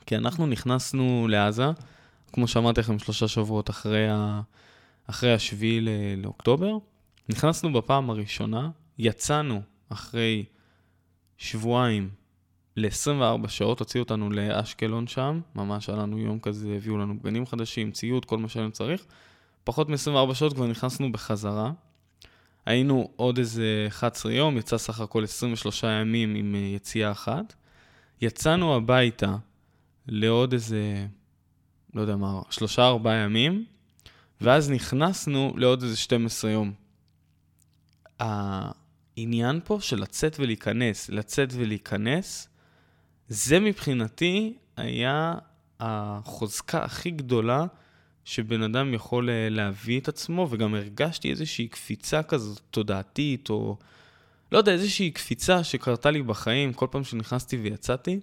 כי 0.06 0.16
אנחנו 0.16 0.46
נכנסנו 0.46 1.28
לעזה, 1.30 1.66
כמו 2.32 2.48
שאמרתי 2.48 2.80
לכם, 2.80 2.98
שלושה 2.98 3.28
שבועות 3.28 3.70
אחרי, 3.70 4.08
ה... 4.08 4.40
אחרי 5.06 5.32
השביעי 5.32 5.80
לאוקטובר. 6.16 6.78
נכנסנו 7.28 7.72
בפעם 7.72 8.10
הראשונה, 8.10 8.70
יצאנו 8.98 9.62
אחרי 9.88 10.44
שבועיים 11.38 12.10
ל-24 12.76 13.48
שעות, 13.48 13.80
הוציאו 13.80 14.02
אותנו 14.02 14.30
לאשקלון 14.30 15.06
שם, 15.06 15.40
ממש 15.54 15.88
היה 15.88 15.98
לנו 15.98 16.18
יום 16.18 16.38
כזה, 16.40 16.74
הביאו 16.76 16.98
לנו 16.98 17.18
בגנים 17.18 17.46
חדשים, 17.46 17.92
ציוד, 17.92 18.24
כל 18.24 18.38
מה 18.38 18.48
שהיינו 18.48 18.70
צריך. 18.70 19.06
פחות 19.64 19.88
מ-24 19.88 20.34
שעות 20.34 20.52
כבר 20.52 20.66
נכנסנו 20.66 21.12
בחזרה. 21.12 21.72
היינו 22.66 23.10
עוד 23.16 23.38
איזה 23.38 23.84
11 23.88 24.32
יום, 24.32 24.58
יצא 24.58 24.78
סך 24.78 25.00
הכל 25.00 25.24
23 25.24 25.82
ימים 25.82 26.34
עם 26.34 26.54
אה, 26.54 26.60
יציאה 26.60 27.10
אחת. 27.10 27.54
יצאנו 28.20 28.76
הביתה 28.76 29.36
לעוד 30.06 30.52
איזה, 30.52 31.06
לא 31.94 32.00
יודע 32.00 32.16
מה, 32.16 32.40
שלושה 32.50 32.86
ארבעה 32.86 33.14
ימים, 33.14 33.64
ואז 34.40 34.70
נכנסנו 34.70 35.54
לעוד 35.56 35.82
איזה 35.82 35.96
12 35.96 36.50
יום. 36.50 36.72
העניין 39.16 39.60
פה 39.64 39.78
של 39.80 40.00
לצאת 40.00 40.36
ולהיכנס, 40.40 41.08
לצאת 41.08 41.48
ולהיכנס, 41.52 42.48
זה 43.28 43.60
מבחינתי 43.60 44.56
היה 44.76 45.34
החוזקה 45.80 46.84
הכי 46.84 47.10
גדולה 47.10 47.66
שבן 48.24 48.62
אדם 48.62 48.94
יכול 48.94 49.30
אה, 49.30 49.48
להביא 49.50 50.00
את 50.00 50.08
עצמו, 50.08 50.48
וגם 50.50 50.74
הרגשתי 50.74 51.30
איזושהי 51.30 51.68
קפיצה 51.68 52.22
כזאת 52.22 52.60
תודעתית, 52.70 53.50
או 53.50 53.76
לא 54.52 54.58
יודע, 54.58 54.72
איזושהי 54.72 55.10
קפיצה 55.10 55.64
שקרתה 55.64 56.10
לי 56.10 56.22
בחיים 56.22 56.72
כל 56.72 56.86
פעם 56.90 57.04
שנכנסתי 57.04 57.56
ויצאתי. 57.56 58.20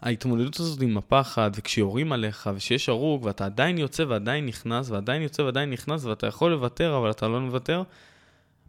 ההתמודדות 0.00 0.60
הזאת 0.60 0.80
עם 0.82 0.96
הפחד, 0.96 1.50
וכשיורים 1.54 2.12
עליך, 2.12 2.50
ושיש 2.54 2.88
הרוג, 2.88 3.24
ואתה 3.24 3.44
עדיין 3.44 3.78
יוצא 3.78 4.02
ועדיין 4.08 4.46
נכנס, 4.46 4.90
ועדיין 4.90 5.22
יוצא 5.22 5.42
ועדיין 5.42 5.70
נכנס, 5.70 6.04
ואתה 6.04 6.26
יכול 6.26 6.50
לוותר, 6.50 6.96
אבל 6.98 7.10
אתה 7.10 7.28
לא 7.28 7.40
מוותר, 7.40 7.82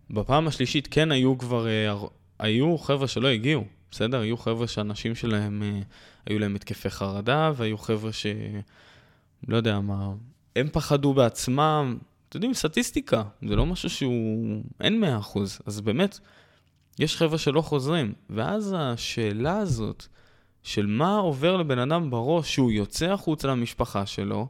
בפעם 0.10 0.48
השלישית 0.48 0.88
כן 0.92 1.12
היו 1.12 1.38
כבר, 1.38 1.68
אה, 1.68 1.96
היו 2.40 2.78
חבר'ה 2.78 3.08
שלא 3.08 3.28
הגיעו, 3.28 3.64
בסדר? 3.92 4.20
היו 4.20 4.38
חבר'ה 4.38 4.68
שאנשים 4.68 5.16
שלהם, 5.16 5.64
אה, 5.64 5.80
היו 6.26 6.40
להם 6.40 6.56
התקפי 6.56 6.90
חרדה, 6.90 7.52
והיו 7.56 7.78
חבר'ה 7.78 8.14
ש... 8.14 8.26
לא 9.48 9.58
יודע 9.58 9.80
מה, 9.80 10.14
הם 10.56 10.68
פחדו 10.72 11.14
בעצמם. 11.14 11.98
אתם 12.30 12.38
יודעים, 12.38 12.54
סטטיסטיקה, 12.54 13.24
זה 13.48 13.56
לא 13.56 13.66
משהו 13.66 13.90
שהוא... 13.90 14.64
אין 14.82 15.04
100%. 15.04 15.40
אז 15.66 15.82
באמת, 15.82 16.20
יש 17.00 17.18
חבר'ה 17.18 17.38
שלא 17.38 17.62
חוזרים. 17.62 18.14
ואז 18.30 18.76
השאלה 18.78 19.58
הזאת, 19.58 20.06
של 20.64 20.86
מה 20.86 21.18
עובר 21.18 21.58
לבן 21.58 21.80
אדם 21.80 22.10
בראש 22.10 22.54
שהוא 22.54 22.72
יוצא 22.72 23.12
החוצה 23.12 23.48
למשפחה 23.48 24.06
שלו, 24.06 24.48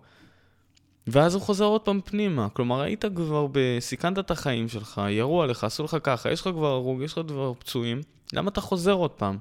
ואז 1.07 1.33
הוא 1.33 1.41
חוזר 1.41 1.65
עוד 1.65 1.81
פעם 1.81 2.01
פנימה. 2.05 2.49
כלומר, 2.49 2.81
היית 2.81 3.05
כבר, 3.15 3.47
סיכנת 3.79 4.19
את 4.19 4.31
החיים 4.31 4.69
שלך, 4.69 5.01
ירו 5.09 5.43
עליך, 5.43 5.63
עשו 5.63 5.83
לך 5.83 5.97
ככה, 6.03 6.31
יש 6.31 6.41
לך 6.41 6.47
כבר 6.47 6.71
הרוג, 6.71 7.01
יש 7.01 7.17
לך 7.17 7.27
כבר 7.27 7.53
פצועים, 7.53 8.01
למה 8.33 8.49
אתה 8.49 8.61
חוזר 8.61 8.93
עוד 8.93 9.11
פעם? 9.11 9.37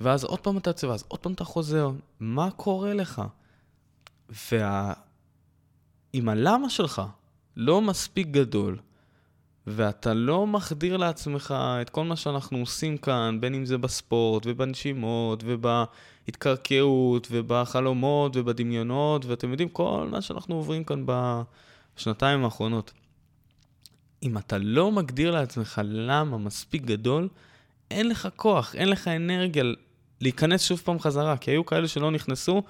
ואז 0.00 0.24
עוד 0.24 0.40
פעם 0.40 0.58
אתה 0.58 0.70
יוצא, 0.70 0.86
ואז 0.86 1.04
עוד 1.08 1.20
פעם 1.20 1.32
אתה 1.32 1.44
חוזר. 1.44 1.90
מה 2.20 2.50
קורה 2.50 2.94
לך? 2.94 3.22
וה... 4.52 4.92
אם 6.14 6.28
הלמה 6.28 6.70
שלך 6.70 7.02
לא 7.56 7.80
מספיק 7.80 8.26
גדול, 8.26 8.78
ואתה 9.66 10.14
לא 10.14 10.46
מחדיר 10.46 10.96
לעצמך 10.96 11.54
את 11.82 11.90
כל 11.90 12.04
מה 12.04 12.16
שאנחנו 12.16 12.58
עושים 12.58 12.96
כאן, 12.96 13.38
בין 13.40 13.54
אם 13.54 13.66
זה 13.66 13.78
בספורט, 13.78 14.42
ובנשימות, 14.46 15.42
ובהתקרקעות, 16.22 17.28
ובחלומות, 17.30 18.36
ובדמיונות, 18.36 19.24
ואתם 19.24 19.50
יודעים, 19.50 19.68
כל 19.68 20.08
מה 20.10 20.22
שאנחנו 20.22 20.54
עוברים 20.54 20.84
כאן 20.84 21.04
בשנתיים 21.06 22.44
האחרונות. 22.44 22.92
אם 24.22 24.38
אתה 24.38 24.58
לא 24.58 24.92
מגדיר 24.92 25.30
לעצמך 25.30 25.80
למה 25.84 26.38
מספיק 26.38 26.82
גדול, 26.82 27.28
אין 27.90 28.08
לך 28.08 28.28
כוח, 28.36 28.74
אין 28.74 28.88
לך 28.88 29.08
אנרגיה 29.08 29.64
להיכנס 30.20 30.62
שוב 30.64 30.80
פעם 30.84 30.98
חזרה, 30.98 31.36
כי 31.36 31.50
היו 31.50 31.66
כאלה 31.66 31.88
שלא 31.88 32.10
נכנסו, 32.10 32.62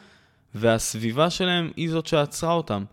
והסביבה 0.55 1.31
שלהם 1.31 1.71
היא 1.77 1.91
זאת 1.91 2.07
שעצרה 2.07 2.53
אותם. 2.53 2.85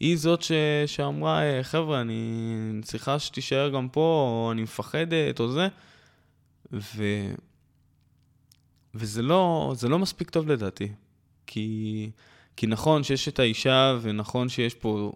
היא 0.00 0.18
זאת 0.18 0.42
ש... 0.42 0.52
שאמרה, 0.86 1.42
אה, 1.42 1.62
חבר'ה, 1.62 2.00
אני 2.00 2.80
צריכה 2.82 3.18
שתישאר 3.18 3.68
גם 3.68 3.88
פה, 3.88 4.00
או 4.00 4.52
אני 4.52 4.62
מפחדת, 4.62 5.40
או 5.40 5.52
זה. 5.52 5.68
ו... 6.72 7.04
וזה 8.94 9.22
לא, 9.22 9.74
לא 9.88 9.98
מספיק 9.98 10.30
טוב 10.30 10.48
לדעתי. 10.48 10.88
כי, 11.46 12.10
כי 12.56 12.66
נכון 12.66 13.02
שיש 13.02 13.28
את 13.28 13.38
האישה, 13.38 13.98
ונכון 14.02 14.48
שיש 14.48 14.74
פה, 14.74 15.12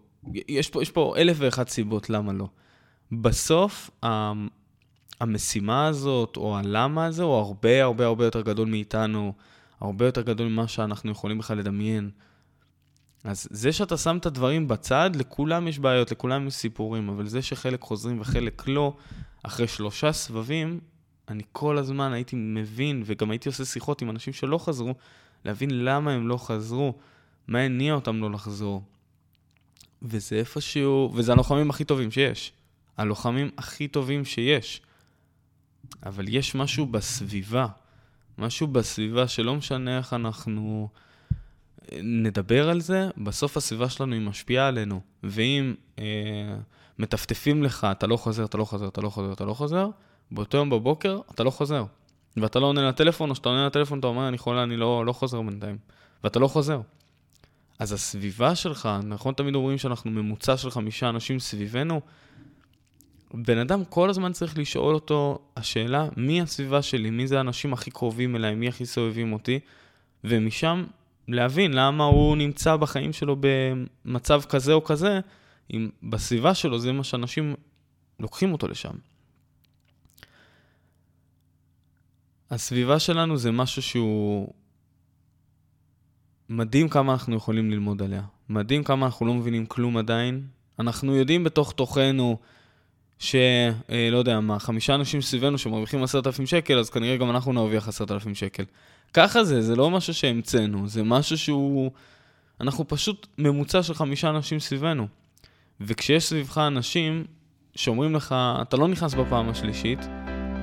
יש 0.49 0.71
פה, 0.71 0.83
יש 0.83 0.91
פה 0.91 1.15
אלף 1.17 1.37
ואחת 1.41 1.69
סיבות 1.69 2.11
למה 2.11 2.33
לא. 2.33 2.49
בסוף, 3.13 3.91
המשימה 5.21 5.87
הזאת, 5.87 6.37
או 6.37 6.59
הלמה 6.59 7.07
הזה, 7.07 7.23
הוא 7.23 7.35
הרבה 7.35 7.83
הרבה 7.83 8.07
הרבה 8.07 8.25
יותר 8.25 8.41
גדול 8.41 8.69
מאיתנו, 8.69 9.33
הרבה 9.81 10.07
יותר 10.07 10.23
גדול 10.23 10.49
ממה 10.49 10.69
שאנחנו 10.69 11.11
יכולים 11.11 11.39
בכלל 11.39 11.59
לדמיין. 11.59 12.11
אז 13.25 13.49
זה 13.51 13.73
שאתה 13.73 13.97
שם 13.97 14.17
את 14.17 14.27
הדברים 14.27 14.69
בצד, 14.69 15.11
לכולם 15.15 15.69
יש 15.69 15.79
בעיות, 15.79 16.13
לכולם 16.13 16.47
יש 16.47 16.55
סיפורים, 16.55 17.09
אבל 17.09 17.27
זה 17.27 17.43
שחלק 17.43 17.81
חוזרים 17.81 18.21
וחלק 18.21 18.69
לא, 18.69 18.97
אחרי 19.43 19.69
שלושה 19.69 20.13
סבבים, 20.13 20.81
אני 21.33 21.43
כל 21.53 21.79
הזמן 21.79 22.13
הייתי 22.13 22.37
מבין, 22.37 23.03
וגם 23.07 23.31
הייתי 23.31 23.49
עושה 23.49 23.65
שיחות 23.65 24.03
עם 24.03 24.11
אנשים 24.11 24.33
שלא 24.33 24.59
חזרו, 24.59 24.95
להבין 25.45 25.85
למה 25.85 26.13
הם 26.13 26.29
לא 26.29 26.37
חזרו, 26.37 26.95
מה 27.49 27.59
הניע 27.59 27.95
אותם 27.95 28.21
לא 28.21 28.31
לחזור. 28.31 28.83
וזה 30.03 30.37
איפשהו, 30.37 31.13
וזה 31.15 31.33
הלוחמים 31.33 31.71
הכי 31.71 31.85
טובים 31.85 32.11
שיש. 32.11 32.53
הלוחמים 32.97 33.51
הכי 33.57 33.89
טובים 33.89 34.25
שיש. 34.25 34.83
אבל 36.07 36.25
יש 36.29 36.55
משהו 36.55 36.87
בסביבה, 36.87 37.67
משהו 38.39 38.67
בסביבה 38.67 39.29
שלא 39.29 39.57
משנה 39.57 39.99
איך 39.99 40.13
אנחנו... 40.13 40.89
נדבר 42.03 42.71
על 42.71 42.81
זה, 42.81 43.09
בסוף 43.17 43.57
הסביבה 43.57 43.89
שלנו 43.89 44.15
היא 44.15 44.23
משפיעה 44.23 44.69
עלינו. 44.69 45.01
ואם 45.23 45.75
אה, 45.99 46.05
מטפטפים 46.99 47.63
לך, 47.63 47.87
אתה 47.91 48.07
לא 48.07 48.17
חוזר, 48.17 48.45
אתה 48.45 48.59
לא 48.59 48.65
חוזר, 48.65 48.89
אתה 48.89 49.01
לא 49.01 49.09
חוזר, 49.11 49.33
אתה 49.33 49.45
לא 49.45 49.55
חוזר, 49.55 49.89
באותו 50.35 50.59
יום 50.59 50.71
בבוקר 50.71 51.21
אתה 51.35 51.45
לא 51.45 51.51
חוזר. 51.51 51.85
ואתה 52.37 52.61
לא 52.61 52.67
עונה 52.67 52.89
לטלפון, 52.89 53.31
או 53.31 53.35
שאתה 53.35 53.49
עונה 53.49 53.67
לטלפון, 53.67 53.99
אתה 53.99 54.07
אומר, 54.07 54.29
אני 54.29 54.39
חולה, 54.39 54.63
אני 54.63 54.77
לא, 54.77 55.07
לא 55.07 55.13
חוזר 55.13 55.43
בינתיים. 55.43 55.79
ואתה 56.25 56.39
לא 56.39 56.49
חוזר. 56.49 56.81
אז 57.79 57.93
הסביבה 57.93 58.55
שלך, 58.55 58.89
נכון 59.03 59.35
תמיד 59.35 59.55
אומרים 59.55 59.79
שאנחנו 59.79 60.11
ממוצע 60.11 60.57
של 60.57 60.71
חמישה 60.71 61.09
אנשים 61.09 61.39
סביבנו, 61.39 62.01
בן 63.35 63.59
אדם 63.59 63.85
כל 63.85 64.11
הזמן 64.11 64.33
צריך 64.33 64.59
לשאול 64.59 64.95
אותו, 64.95 65.39
השאלה, 65.57 66.09
מי 66.17 66.43
הסביבה 66.43 66.83
שלי, 66.83 67.11
מי 67.11 67.27
זה 67.27 67.39
האנשים 67.39 67.73
הכי 67.73 67.91
קרובים 67.91 68.37
אליי, 68.37 68.55
מי 68.55 68.69
הכי 68.69 68.87
סובבים 68.87 69.33
אותי, 69.33 69.61
ומשם 70.25 70.85
להבין 71.29 71.73
למה 71.73 72.05
הוא 72.05 72.37
נמצא 72.37 72.77
בחיים 72.77 73.13
שלו 73.13 73.37
במצב 73.41 74.43
כזה 74.49 74.73
או 74.73 74.85
כזה, 74.85 75.21
אם 75.71 75.89
בסביבה 76.03 76.55
שלו 76.55 76.79
זה 76.79 76.93
מה 76.93 77.05
שאנשים 77.05 77.55
לוקחים 78.21 78.53
אותו 78.53 78.69
לשם. 78.69 78.95
הסביבה 82.53 82.99
שלנו 82.99 83.37
זה 83.37 83.51
משהו 83.51 83.83
שהוא 83.83 84.49
מדהים 86.49 86.89
כמה 86.89 87.13
אנחנו 87.13 87.37
יכולים 87.37 87.71
ללמוד 87.71 88.03
עליה. 88.03 88.23
מדהים 88.49 88.85
כמה 88.85 89.07
אנחנו 89.07 89.27
לא 89.27 89.35
מבינים 89.35 89.67
כלום 89.67 89.97
עדיין. 89.97 90.47
אנחנו 90.79 91.17
יודעים 91.17 91.45
בתוך 91.45 91.73
תוכנו 91.73 92.39
שלא 93.19 93.39
אה, 93.91 94.09
לא 94.11 94.17
יודע 94.17 94.41
מה, 94.41 94.59
חמישה 94.59 94.95
אנשים 94.95 95.21
סביבנו 95.21 95.59
שמרוויחים 95.59 96.03
עשרת 96.03 96.27
אלפים 96.27 96.47
שקל, 96.47 96.79
אז 96.79 96.91
כנראה 96.91 97.17
גם 97.17 97.31
אנחנו 97.31 97.53
נרוויח 97.53 97.89
עשרת 97.89 98.11
אלפים 98.11 98.35
שקל. 98.35 98.65
ככה 99.13 99.45
זה, 99.45 99.63
זה 99.63 99.77
לא 99.77 99.91
משהו 99.91 100.15
שהמצאנו, 100.15 100.89
זה 100.89 101.03
משהו 101.03 101.39
שהוא... 101.39 101.91
אנחנו 102.61 102.89
פשוט 102.89 103.27
ממוצע 103.39 103.83
של 103.83 103.95
חמישה 103.95 104.31
אנשים 104.31 104.61
סביבנו. 104.61 105.09
וכשיש 105.81 106.25
סביבך 106.25 106.59
אנשים 106.59 107.25
שאומרים 107.75 108.15
לך, 108.15 108.35
אתה 108.63 108.77
לא 108.77 108.89
נכנס 108.89 109.15
בפעם 109.15 109.49
השלישית, 109.49 109.99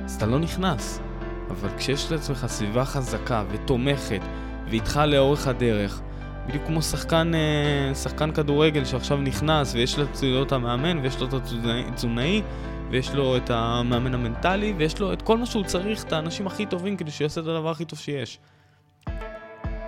אז 0.05 0.15
אתה 0.15 0.25
לא 0.25 0.39
נכנס. 0.39 1.08
אבל 1.49 1.69
כשיש 1.77 2.11
לעצמך 2.11 2.45
סביבה 2.47 2.85
חזקה 2.85 3.43
ותומכת, 3.51 4.21
ואיתך 4.69 5.01
לאורך 5.07 5.47
הדרך, 5.47 6.01
בדיוק 6.47 6.63
כמו 6.65 6.81
שחקן, 6.81 7.31
אה, 7.35 7.95
שחקן 7.95 8.31
כדורגל 8.31 8.85
שעכשיו 8.85 9.17
נכנס 9.17 9.73
ויש 9.73 9.95
לו 10.23 10.43
את 10.43 10.51
המאמן 10.51 10.97
ויש 10.97 11.19
לו 11.19 11.27
את 11.27 11.33
התזונאי 11.33 12.41
ויש 12.89 13.13
לו 13.13 13.37
את 13.37 13.49
המאמן 13.49 14.13
המנטלי 14.13 14.73
ויש 14.77 14.99
לו 14.99 15.13
את 15.13 15.21
כל 15.21 15.37
מה 15.37 15.45
שהוא 15.45 15.63
צריך, 15.63 16.03
את 16.03 16.13
האנשים 16.13 16.47
הכי 16.47 16.65
טובים 16.65 16.97
כדי 16.97 17.11
שיעשה 17.11 17.41
את 17.41 17.47
הדבר 17.47 17.69
הכי 17.69 17.85
טוב 17.85 17.99
שיש. 17.99 18.39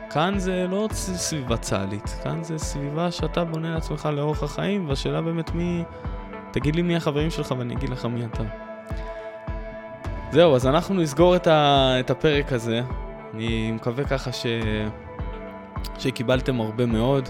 כאן 0.09 0.39
זה 0.39 0.68
לא 0.70 0.88
סביבה 0.93 1.57
צה"לית, 1.57 2.09
כאן 2.24 2.43
זה 2.43 2.57
סביבה 2.57 3.12
שאתה 3.12 3.43
בונה 3.43 3.74
לעצמך 3.74 4.09
לאורך 4.14 4.43
החיים, 4.43 4.89
והשאלה 4.89 5.22
באמת 5.22 5.51
מי... 5.51 5.84
תגיד 6.51 6.76
לי 6.76 6.82
מי 6.82 6.95
החברים 6.95 7.30
שלך 7.30 7.53
ואני 7.57 7.74
אגיד 7.74 7.89
לך 7.89 8.05
מי 8.05 8.26
אתה. 8.26 8.71
זהו, 10.32 10.56
אז 10.56 10.68
אנחנו 10.68 10.96
נסגור 10.96 11.36
את, 11.36 11.48
ה... 11.48 11.94
את 12.00 12.10
הפרק 12.10 12.54
הזה. 12.54 12.82
אני 13.34 13.72
מקווה 13.72 14.04
ככה 14.04 14.32
ש... 14.32 14.46
שקיבלתם 16.00 16.62
הרבה 16.62 16.86
מאוד. 16.86 17.30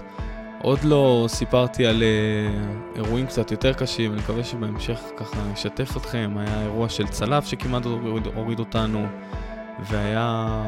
עוד 0.62 0.84
לא 0.84 1.24
סיפרתי 1.28 1.86
על 1.86 2.02
uh, 2.02 2.96
אירועים 2.96 3.26
קצת 3.26 3.50
יותר 3.50 3.72
קשים, 3.72 4.12
אני 4.12 4.20
מקווה 4.20 4.44
שבהמשך 4.44 5.00
ככה 5.16 5.52
אשתף 5.54 5.96
אתכם. 5.96 6.34
היה 6.36 6.62
אירוע 6.62 6.88
של 6.88 7.08
צלף 7.08 7.46
שכמעט 7.46 7.84
הוריד, 7.84 8.26
הוריד 8.34 8.58
אותנו, 8.58 9.06
והיה, 9.80 10.62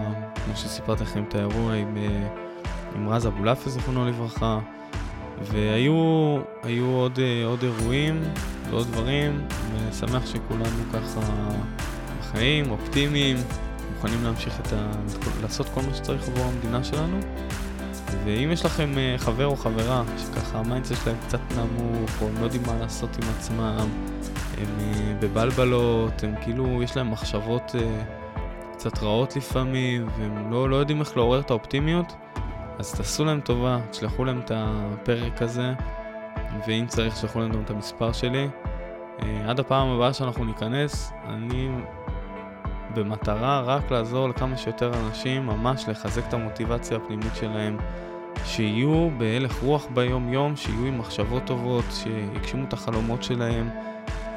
כמו 0.45 0.57
שסיפרתי 0.57 1.03
לכם, 1.03 1.25
את 1.29 1.35
האירוע 1.35 1.73
עם, 1.73 1.97
אה, 1.97 2.97
עם 2.97 3.09
רז 3.09 3.27
אבולאפי, 3.27 3.71
זיכרונו 3.71 4.07
לברכה, 4.07 4.59
והיו 5.41 5.95
עוד, 6.95 7.17
אה, 7.17 7.47
עוד 7.47 7.63
אירועים 7.63 8.23
ועוד 8.71 8.87
דברים, 8.87 9.47
ושמח 9.91 10.27
שכולנו 10.27 10.85
ככה 10.93 11.21
בחיים, 12.35 12.71
אופטימיים, 12.71 13.37
מוכנים 13.95 14.25
להמשיך 14.25 14.61
את 14.61 14.73
ה... 14.73 14.91
לעשות 15.43 15.69
כל 15.69 15.81
מה 15.81 15.95
שצריך 15.95 16.29
עבור 16.29 16.45
המדינה 16.45 16.85
שלנו. 16.85 17.19
ואם 18.25 18.51
יש 18.53 18.65
לכם 18.65 18.99
אה, 18.99 19.15
חבר 19.19 19.47
או 19.47 19.57
חברה 19.57 20.03
שככה 20.19 20.59
ה 20.59 20.64
mindset 20.64 21.05
שלהם 21.05 21.17
קצת 21.27 21.41
נמוך, 21.57 22.11
או 22.23 22.29
הם 22.29 22.35
לא 22.39 22.45
יודעים 22.45 22.63
מה 22.67 22.79
לעשות 22.81 23.11
עם 23.23 23.29
עצמם, 23.37 23.89
הם 24.59 24.67
אה, 24.81 25.15
בבלבלות, 25.21 26.25
הם 26.25 26.35
כאילו, 26.43 26.83
יש 26.83 26.97
להם 26.97 27.11
מחשבות 27.11 27.73
אה, 27.75 28.03
קצת 28.73 29.03
רעות 29.03 29.37
לפעמים, 29.37 30.09
והם 30.19 30.51
לא, 30.53 30.71
לא 30.71 30.77
יודעים 30.77 31.01
איך 31.01 31.17
לעורר 31.17 31.41
את 31.41 31.51
האופטימיות, 31.51 32.15
אז 32.79 32.95
תעשו 32.95 33.25
להם 33.25 33.41
טובה, 33.41 33.79
תשלחו 33.91 34.25
להם 34.25 34.41
את 34.45 34.51
הפרק 34.55 35.43
הזה, 35.43 35.73
ואם 36.67 36.85
צריך, 36.89 37.15
תשלחו 37.15 37.41
להם 37.41 37.53
גם 37.53 37.63
את 37.63 37.71
המספר 37.71 38.13
שלי. 38.13 38.49
עד 39.49 39.61
הפעם 39.61 39.89
הבאה 39.89 40.13
שאנחנו 40.13 40.45
ניכנס, 40.45 41.13
אני 41.29 41.69
במטרה 42.95 43.61
רק 43.61 43.91
לעזור 43.91 44.29
לכמה 44.29 44.57
שיותר 44.57 44.93
אנשים, 45.07 45.47
ממש 45.47 45.85
לחזק 45.89 46.29
את 46.29 46.35
המוטיבציה 46.35 46.97
הפנימית 46.97 47.35
שלהם, 47.35 47.77
שיהיו 48.45 49.09
בהלך 49.19 49.63
רוח 49.63 49.87
ביום-יום, 49.95 50.57
שיהיו 50.57 50.85
עם 50.85 50.99
מחשבות 50.99 51.45
טובות, 51.45 51.85
שיגשימו 51.91 52.65
את 52.69 52.73
החלומות 52.73 53.23
שלהם, 53.23 53.71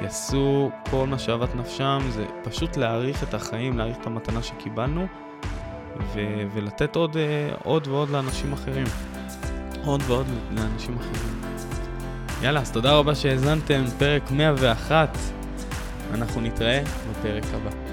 יעשו 0.00 0.70
כל 0.90 1.06
מה 1.06 1.18
שאהבת 1.18 1.54
נפשם, 1.54 1.98
זה 2.10 2.24
פשוט 2.42 2.76
להעריך 2.76 3.22
את 3.22 3.34
החיים, 3.34 3.78
להעריך 3.78 3.96
את 4.00 4.06
המתנה 4.06 4.42
שקיבלנו, 4.42 5.06
ו- 6.14 6.46
ולתת 6.54 6.96
עוד, 6.96 7.14
uh, 7.14 7.18
עוד 7.64 7.86
ועוד 7.86 8.10
לאנשים 8.10 8.52
אחרים. 8.52 8.86
עוד 9.84 10.02
ועוד 10.06 10.26
לאנשים 10.50 10.96
אחרים. 10.96 11.40
יאללה, 12.42 12.60
אז 12.60 12.72
תודה 12.72 12.92
רבה 12.92 13.14
שהאזנתם, 13.14 13.84
פרק 13.98 14.30
101. 14.30 15.16
אנחנו 16.14 16.40
נתראה 16.40 16.82
בפרק 17.10 17.44
הבא. 17.54 17.87